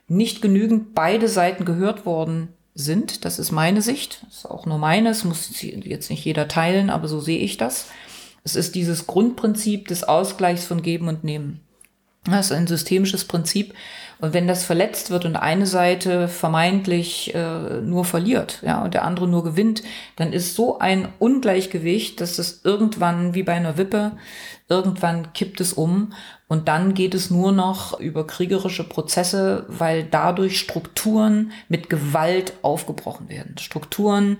[0.08, 2.50] nicht genügend beide Seiten gehört worden
[2.82, 3.26] sind.
[3.26, 4.24] Das ist meine Sicht.
[4.26, 5.10] Das ist auch nur meine.
[5.10, 7.88] Das muss jetzt nicht jeder teilen, aber so sehe ich das.
[8.44, 11.62] Es ist dieses Grundprinzip des Ausgleichs von Geben und Nehmen.
[12.26, 13.74] Das ist ein systemisches Prinzip.
[14.20, 19.06] Und wenn das verletzt wird und eine Seite vermeintlich äh, nur verliert, ja, und der
[19.06, 19.82] andere nur gewinnt,
[20.18, 24.12] dann ist so ein Ungleichgewicht, dass es irgendwann wie bei einer Wippe,
[24.70, 26.14] irgendwann kippt es um
[26.48, 33.30] und dann geht es nur noch über kriegerische Prozesse, weil dadurch Strukturen mit Gewalt aufgebrochen
[33.30, 33.58] werden.
[33.58, 34.38] Strukturen,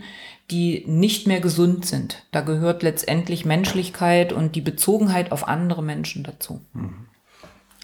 [0.52, 2.24] die nicht mehr gesund sind.
[2.32, 6.62] Da gehört letztendlich Menschlichkeit und die Bezogenheit auf andere Menschen dazu.
[6.74, 7.09] Mhm.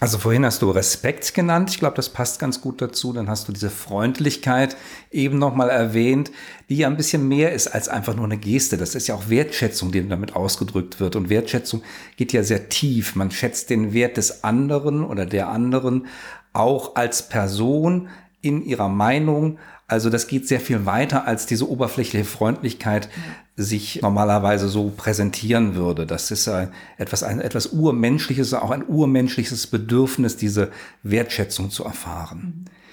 [0.02, 1.70] Also vorhin hast du Respekt genannt.
[1.70, 3.14] Ich glaube, das passt ganz gut dazu.
[3.14, 4.76] Dann hast du diese Freundlichkeit
[5.10, 6.32] eben nochmal erwähnt,
[6.68, 8.76] die ja ein bisschen mehr ist als einfach nur eine Geste.
[8.76, 11.16] Das ist ja auch Wertschätzung, die damit ausgedrückt wird.
[11.16, 11.82] Und Wertschätzung
[12.18, 13.16] geht ja sehr tief.
[13.16, 16.08] Man schätzt den Wert des anderen oder der anderen
[16.52, 18.10] auch als Person
[18.42, 23.10] in ihrer Meinung, also das geht sehr viel weiter, als diese oberflächliche Freundlichkeit
[23.56, 26.06] sich normalerweise so präsentieren würde.
[26.06, 30.72] Das ist ein, etwas, ein etwas urmenschliches, auch ein urmenschliches Bedürfnis, diese
[31.04, 32.66] Wertschätzung zu erfahren.
[32.66, 32.85] Mhm.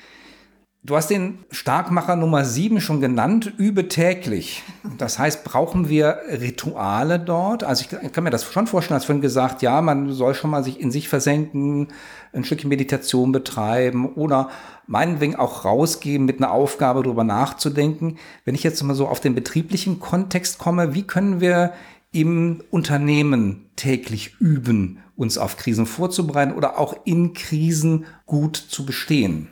[0.84, 4.64] Du hast den Starkmacher Nummer sieben schon genannt, übe täglich.
[4.98, 7.62] Das heißt, brauchen wir Rituale dort?
[7.62, 10.64] Also ich kann mir das schon vorstellen, als vorhin gesagt, ja, man soll schon mal
[10.64, 11.86] sich in sich versenken,
[12.32, 14.50] ein Stückchen Meditation betreiben oder
[14.88, 18.18] meinetwegen auch rausgehen mit einer Aufgabe darüber nachzudenken.
[18.44, 21.74] Wenn ich jetzt mal so auf den betrieblichen Kontext komme, wie können wir
[22.10, 29.46] im Unternehmen täglich üben, uns auf Krisen vorzubereiten oder auch in Krisen gut zu bestehen?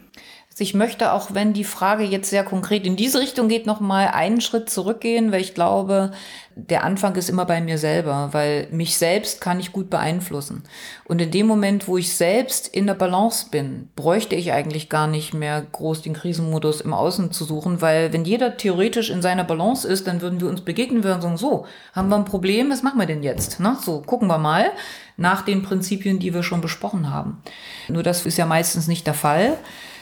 [0.60, 4.08] Ich möchte auch, wenn die Frage jetzt sehr konkret in diese Richtung geht, noch mal
[4.08, 6.12] einen Schritt zurückgehen, weil ich glaube,
[6.54, 10.64] der Anfang ist immer bei mir selber, weil mich selbst kann ich gut beeinflussen.
[11.04, 15.06] Und in dem Moment, wo ich selbst in der Balance bin, bräuchte ich eigentlich gar
[15.06, 19.44] nicht mehr groß den Krisenmodus im Außen zu suchen, weil wenn jeder theoretisch in seiner
[19.44, 22.82] Balance ist, dann würden wir uns begegnen, würden sagen, so, haben wir ein Problem, was
[22.82, 23.60] machen wir denn jetzt?
[23.60, 23.76] Ne?
[23.80, 24.70] So, gucken wir mal
[25.16, 27.42] nach den Prinzipien, die wir schon besprochen haben.
[27.88, 29.56] Nur das ist ja meistens nicht der Fall.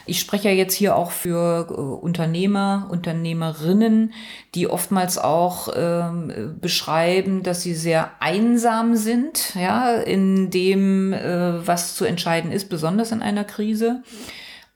[0.09, 4.13] Ich spreche ja jetzt hier auch für äh, Unternehmer, Unternehmerinnen,
[4.55, 11.95] die oftmals auch ähm, beschreiben, dass sie sehr einsam sind, ja, in dem, äh, was
[11.95, 14.03] zu entscheiden ist, besonders in einer Krise.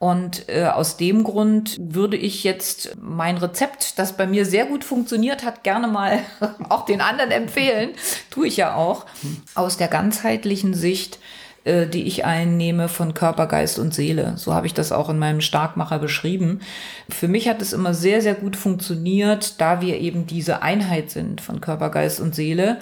[0.03, 4.83] Und äh, aus dem Grund würde ich jetzt mein Rezept, das bei mir sehr gut
[4.83, 6.19] funktioniert hat, gerne mal
[6.69, 7.91] auch den anderen empfehlen.
[8.29, 9.07] Tue ich ja auch.
[9.55, 11.21] Aus der ganzheitlichen Sicht
[11.65, 14.35] äh, die ich einnehme von Körper, Geist und Seele.
[14.37, 16.61] So habe ich das auch in meinem Starkmacher beschrieben.
[17.09, 21.41] Für mich hat es immer sehr, sehr gut funktioniert, da wir eben diese Einheit sind
[21.41, 22.79] von Körper, Geist und Seele,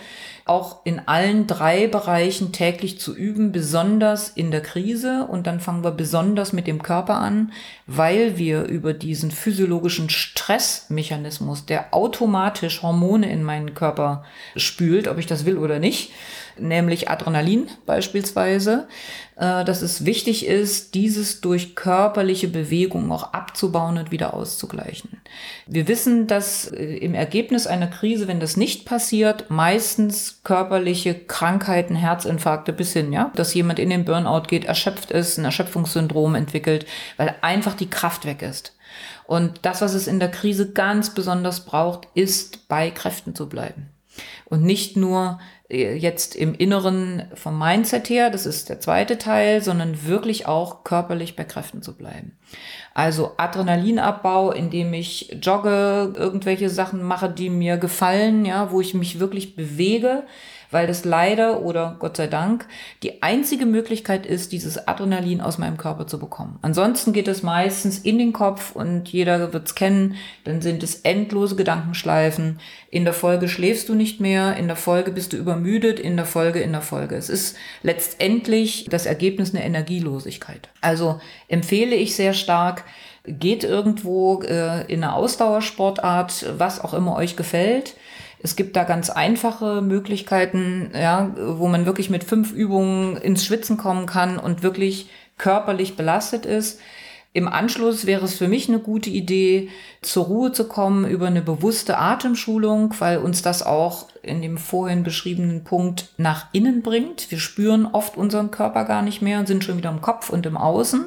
[0.46, 5.26] auch in allen drei Bereichen täglich zu üben, besonders in der Krise.
[5.30, 7.52] Und dann fangen wir besonders mit dem Körper an,
[7.86, 14.24] weil wir über diesen physiologischen Stressmechanismus, der automatisch Hormone in meinen Körper
[14.56, 16.12] spült, ob ich das will oder nicht,
[16.60, 18.88] nämlich Adrenalin beispielsweise,
[19.36, 25.20] äh, dass es wichtig ist, dieses durch körperliche Bewegung auch abzubauen und wieder auszugleichen.
[25.66, 31.94] Wir wissen, dass äh, im Ergebnis einer Krise, wenn das nicht passiert, meistens körperliche Krankheiten,
[31.94, 36.86] Herzinfarkte bis hin, ja, dass jemand in den Burnout geht, erschöpft ist, ein Erschöpfungssyndrom entwickelt,
[37.16, 38.76] weil einfach die Kraft weg ist.
[39.26, 43.88] Und das, was es in der Krise ganz besonders braucht, ist bei Kräften zu bleiben.
[44.50, 45.38] Und nicht nur
[45.70, 50.82] äh, jetzt im Inneren vom Mindset her, das ist der zweite Teil, sondern wirklich auch
[50.82, 52.36] körperlich bei Kräften zu bleiben.
[52.92, 59.20] Also Adrenalinabbau, indem ich jogge, irgendwelche Sachen mache, die mir gefallen, ja, wo ich mich
[59.20, 60.24] wirklich bewege,
[60.70, 62.66] weil das leider oder Gott sei Dank
[63.02, 66.58] die einzige Möglichkeit ist, dieses Adrenalin aus meinem Körper zu bekommen.
[66.62, 70.96] Ansonsten geht es meistens in den Kopf und jeder wird es kennen, dann sind es
[71.00, 72.58] endlose Gedankenschleifen.
[72.90, 76.26] In der Folge schläfst du nicht mehr, in der Folge bist du übermüdet, in der
[76.26, 77.16] Folge, in der Folge.
[77.16, 80.68] Es ist letztendlich das Ergebnis einer Energielosigkeit.
[80.80, 82.84] Also empfehle ich sehr stark,
[83.26, 87.94] geht irgendwo äh, in eine Ausdauersportart, was auch immer euch gefällt.
[88.42, 93.76] Es gibt da ganz einfache Möglichkeiten, ja, wo man wirklich mit fünf Übungen ins Schwitzen
[93.76, 96.80] kommen kann und wirklich körperlich belastet ist.
[97.32, 99.68] Im Anschluss wäre es für mich eine gute Idee,
[100.02, 105.04] zur Ruhe zu kommen über eine bewusste Atemschulung, weil uns das auch in dem vorhin
[105.04, 107.30] beschriebenen Punkt nach innen bringt.
[107.30, 110.44] Wir spüren oft unseren Körper gar nicht mehr und sind schon wieder im Kopf und
[110.44, 111.06] im Außen.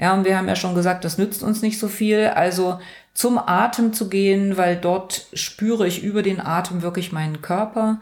[0.00, 2.26] Ja, und wir haben ja schon gesagt, das nützt uns nicht so viel.
[2.34, 2.80] Also
[3.14, 8.00] zum Atem zu gehen, weil dort spüre ich über den Atem wirklich meinen Körper,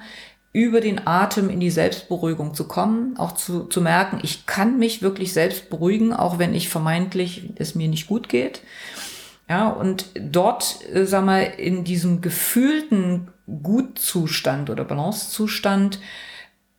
[0.52, 5.00] über den Atem in die Selbstberuhigung zu kommen, auch zu, zu merken, ich kann mich
[5.00, 8.62] wirklich selbst beruhigen, auch wenn ich vermeintlich es mir nicht gut geht.
[9.48, 13.28] Ja, und dort, äh, sag mal, in diesem gefühlten
[13.62, 15.98] Gutzustand oder Balancezustand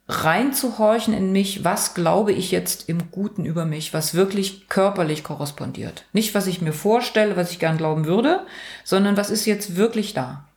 [0.08, 6.06] reinzuhorchen in mich, was glaube ich jetzt im Guten über mich, was wirklich körperlich korrespondiert.
[6.12, 8.46] Nicht, was ich mir vorstelle, was ich gern glauben würde,
[8.84, 10.50] sondern was ist jetzt wirklich da.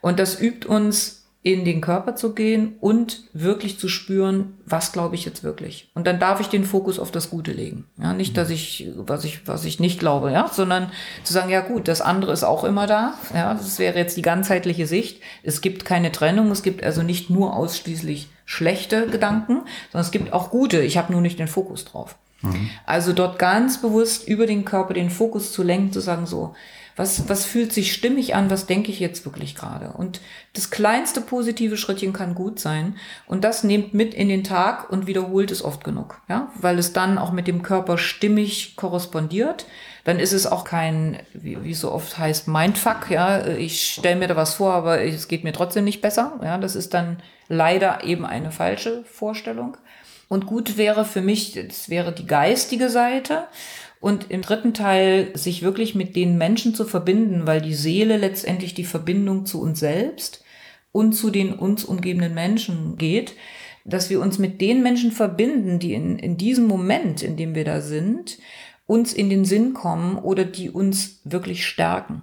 [0.00, 5.14] Und das übt uns in den Körper zu gehen und wirklich zu spüren, was glaube
[5.14, 5.90] ich jetzt wirklich.
[5.94, 7.86] Und dann darf ich den Fokus auf das Gute legen.
[7.96, 10.92] Ja, nicht, dass ich, was ich, was ich nicht glaube, ja, sondern
[11.24, 13.14] zu sagen, ja gut, das andere ist auch immer da.
[13.32, 15.22] Ja, das wäre jetzt die ganzheitliche Sicht.
[15.42, 16.50] Es gibt keine Trennung.
[16.50, 20.80] Es gibt also nicht nur ausschließlich schlechte Gedanken, sondern es gibt auch gute.
[20.80, 22.16] Ich habe nur nicht den Fokus drauf.
[22.42, 22.68] Mhm.
[22.84, 26.56] Also dort ganz bewusst über den Körper den Fokus zu lenken, zu sagen so,
[27.00, 28.50] was, was fühlt sich stimmig an?
[28.50, 29.92] Was denke ich jetzt wirklich gerade?
[29.92, 30.20] Und
[30.52, 32.96] das kleinste positive Schrittchen kann gut sein.
[33.26, 36.20] Und das nehmt mit in den Tag und wiederholt es oft genug.
[36.28, 39.64] Ja, weil es dann auch mit dem Körper stimmig korrespondiert.
[40.04, 43.10] Dann ist es auch kein, wie, wie so oft heißt, Mindfuck.
[43.10, 46.38] Ja, ich stelle mir da was vor, aber es geht mir trotzdem nicht besser.
[46.42, 49.78] Ja, das ist dann leider eben eine falsche Vorstellung.
[50.28, 53.48] Und gut wäre für mich, das wäre die geistige Seite.
[54.00, 58.72] Und im dritten Teil sich wirklich mit den Menschen zu verbinden, weil die Seele letztendlich
[58.72, 60.42] die Verbindung zu uns selbst
[60.90, 63.34] und zu den uns umgebenden Menschen geht,
[63.84, 67.64] dass wir uns mit den Menschen verbinden, die in, in diesem Moment, in dem wir
[67.64, 68.38] da sind,
[68.86, 72.22] uns in den Sinn kommen oder die uns wirklich stärken.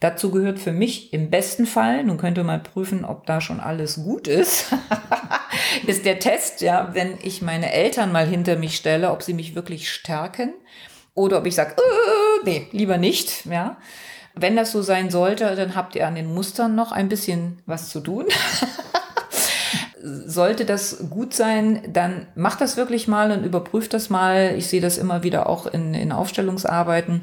[0.00, 3.60] Dazu gehört für mich im besten Fall, nun könnt ihr mal prüfen, ob da schon
[3.60, 4.74] alles gut ist,
[5.86, 9.54] ist der Test, ja, wenn ich meine Eltern mal hinter mich stelle, ob sie mich
[9.54, 10.52] wirklich stärken
[11.16, 13.76] oder ob ich sage, äh, nee, lieber nicht, ja.
[14.34, 17.88] Wenn das so sein sollte, dann habt ihr an den Mustern noch ein bisschen was
[17.88, 18.26] zu tun.
[20.26, 24.54] sollte das gut sein, dann macht das wirklich mal und überprüft das mal.
[24.56, 27.22] Ich sehe das immer wieder auch in, in Aufstellungsarbeiten,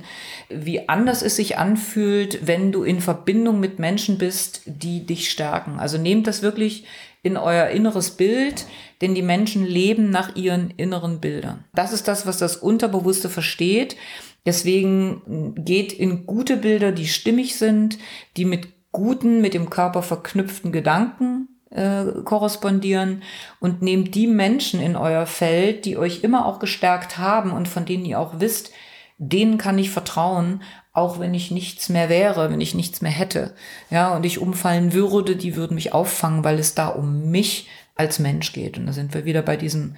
[0.49, 5.79] wie anders es sich anfühlt, wenn du in Verbindung mit Menschen bist, die dich stärken.
[5.79, 6.85] Also nehmt das wirklich
[7.21, 8.65] in euer inneres Bild,
[9.03, 11.65] denn die Menschen leben nach ihren inneren Bildern.
[11.75, 13.97] Das ist das, was das Unterbewusste versteht.
[14.45, 17.97] Deswegen geht in gute Bilder, die stimmig sind,
[18.37, 23.23] die mit guten, mit dem Körper verknüpften Gedanken äh, korrespondieren
[23.59, 27.83] und nehmt die Menschen in euer Feld, die euch immer auch gestärkt haben und von
[27.83, 28.71] denen ihr auch wisst,
[29.17, 30.61] denen kann ich vertrauen,
[30.93, 33.55] auch wenn ich nichts mehr wäre, wenn ich nichts mehr hätte.
[33.89, 38.19] Ja, und ich umfallen würde, die würden mich auffangen, weil es da um mich als
[38.19, 38.77] Mensch geht.
[38.77, 39.95] Und da sind wir wieder bei diesem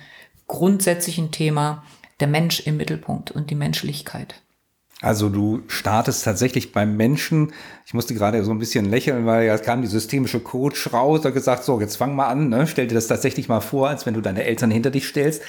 [0.48, 1.84] grundsätzlichen Thema
[2.20, 4.36] der Mensch im Mittelpunkt und die Menschlichkeit.
[5.02, 7.52] Also du startest tatsächlich beim Menschen.
[7.86, 11.34] Ich musste gerade so ein bisschen lächeln, weil ja kam die systemische Coach raus und
[11.34, 12.66] gesagt, so, jetzt fang mal an, ne?
[12.66, 15.42] stell dir das tatsächlich mal vor, als wenn du deine Eltern hinter dich stellst.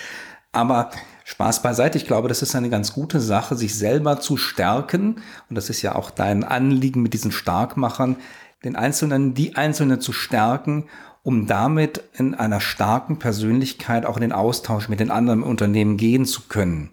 [0.50, 0.90] Aber
[1.24, 5.16] Spaß beiseite, ich glaube, das ist eine ganz gute Sache, sich selber zu stärken.
[5.48, 8.16] Und das ist ja auch dein Anliegen mit diesen Starkmachern,
[8.64, 10.86] den Einzelnen, die Einzelnen zu stärken,
[11.26, 16.24] um damit in einer starken Persönlichkeit auch in den Austausch mit den anderen Unternehmen gehen
[16.24, 16.90] zu können.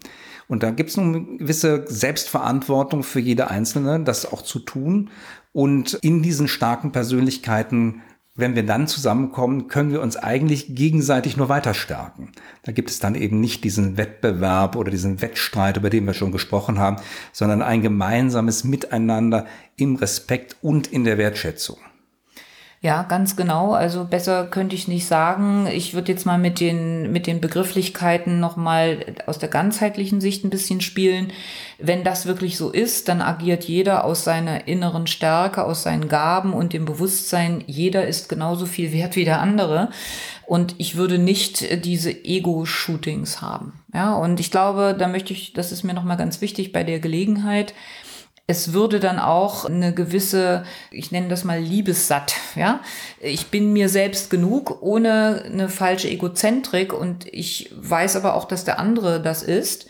[0.48, 5.10] Und da gibt es eine gewisse Selbstverantwortung für jede Einzelne, das auch zu tun.
[5.52, 8.02] Und in diesen starken Persönlichkeiten
[8.36, 12.32] wenn wir dann zusammenkommen, können wir uns eigentlich gegenseitig nur weiter stärken.
[12.64, 16.32] Da gibt es dann eben nicht diesen Wettbewerb oder diesen Wettstreit, über den wir schon
[16.32, 16.96] gesprochen haben,
[17.30, 21.76] sondern ein gemeinsames Miteinander im Respekt und in der Wertschätzung.
[22.84, 23.72] Ja, ganz genau.
[23.72, 25.66] Also besser könnte ich nicht sagen.
[25.72, 30.50] Ich würde jetzt mal mit den, mit den Begrifflichkeiten nochmal aus der ganzheitlichen Sicht ein
[30.50, 31.32] bisschen spielen.
[31.78, 36.52] Wenn das wirklich so ist, dann agiert jeder aus seiner inneren Stärke, aus seinen Gaben
[36.52, 39.88] und dem Bewusstsein, jeder ist genauso viel wert wie der andere.
[40.44, 43.80] Und ich würde nicht diese Ego-Shootings haben.
[43.94, 46.98] Ja, und ich glaube, da möchte ich, das ist mir nochmal ganz wichtig bei der
[46.98, 47.72] Gelegenheit,
[48.46, 52.80] es würde dann auch eine gewisse, ich nenne das mal Liebessatt, ja.
[53.20, 58.64] Ich bin mir selbst genug, ohne eine falsche Egozentrik und ich weiß aber auch, dass
[58.64, 59.86] der andere das ist.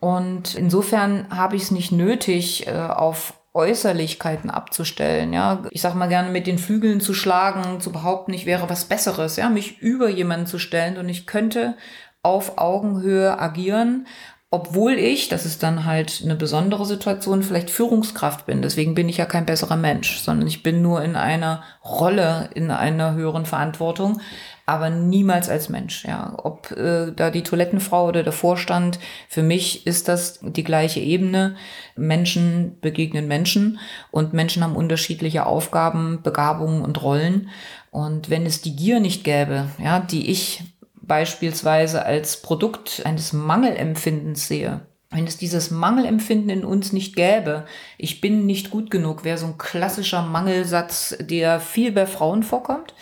[0.00, 5.62] Und insofern habe ich es nicht nötig, äh, auf Äußerlichkeiten abzustellen, ja.
[5.70, 9.36] Ich sag mal gerne mit den Flügeln zu schlagen, zu behaupten, ich wäre was Besseres,
[9.36, 11.76] ja, mich über jemanden zu stellen und ich könnte
[12.22, 14.06] auf Augenhöhe agieren,
[14.50, 18.62] obwohl ich, das ist dann halt eine besondere Situation, vielleicht Führungskraft bin.
[18.62, 22.70] Deswegen bin ich ja kein besserer Mensch, sondern ich bin nur in einer Rolle, in
[22.70, 24.20] einer höheren Verantwortung,
[24.64, 26.04] aber niemals als Mensch.
[26.04, 31.00] Ja, ob äh, da die Toilettenfrau oder der Vorstand, für mich ist das die gleiche
[31.00, 31.56] Ebene.
[31.96, 33.80] Menschen begegnen Menschen
[34.12, 37.48] und Menschen haben unterschiedliche Aufgaben, Begabungen und Rollen.
[37.90, 40.62] Und wenn es die Gier nicht gäbe, ja, die ich
[41.06, 47.64] beispielsweise als Produkt eines Mangelempfindens sehe, wenn es dieses Mangelempfinden in uns nicht gäbe,
[47.96, 52.94] ich bin nicht gut genug, wäre so ein klassischer Mangelsatz, der viel bei Frauen vorkommt.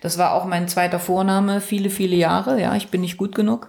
[0.00, 2.60] Das war auch mein zweiter Vorname, viele, viele Jahre.
[2.60, 3.68] Ja, ich bin nicht gut genug.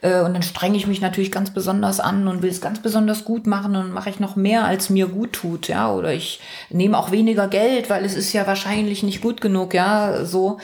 [0.00, 3.24] Äh, und dann strenge ich mich natürlich ganz besonders an und will es ganz besonders
[3.24, 5.92] gut machen und mache ich noch mehr, als mir gut tut, ja.
[5.92, 6.40] Oder ich
[6.70, 10.24] nehme auch weniger Geld, weil es ist ja wahrscheinlich nicht gut genug, ja.
[10.24, 10.58] So,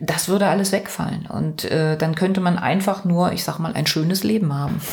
[0.00, 1.26] das würde alles wegfallen.
[1.26, 4.80] Und äh, dann könnte man einfach nur, ich sag mal, ein schönes Leben haben.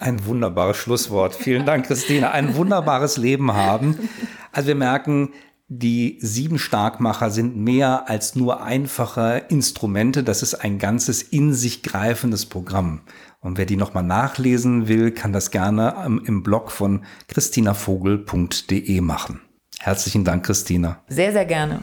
[0.00, 1.34] Ein wunderbares Schlusswort.
[1.34, 2.30] Vielen Dank, Christine.
[2.30, 4.08] Ein wunderbares Leben haben.
[4.52, 5.32] Also wir merken,
[5.68, 10.24] die sieben Starkmacher sind mehr als nur einfache Instrumente.
[10.24, 13.02] Das ist ein ganzes in sich greifendes Programm.
[13.40, 15.94] Und wer die nochmal nachlesen will, kann das gerne
[16.26, 19.40] im Blog von christinavogel.de machen.
[19.78, 21.02] Herzlichen Dank, Christina.
[21.08, 21.82] Sehr, sehr gerne.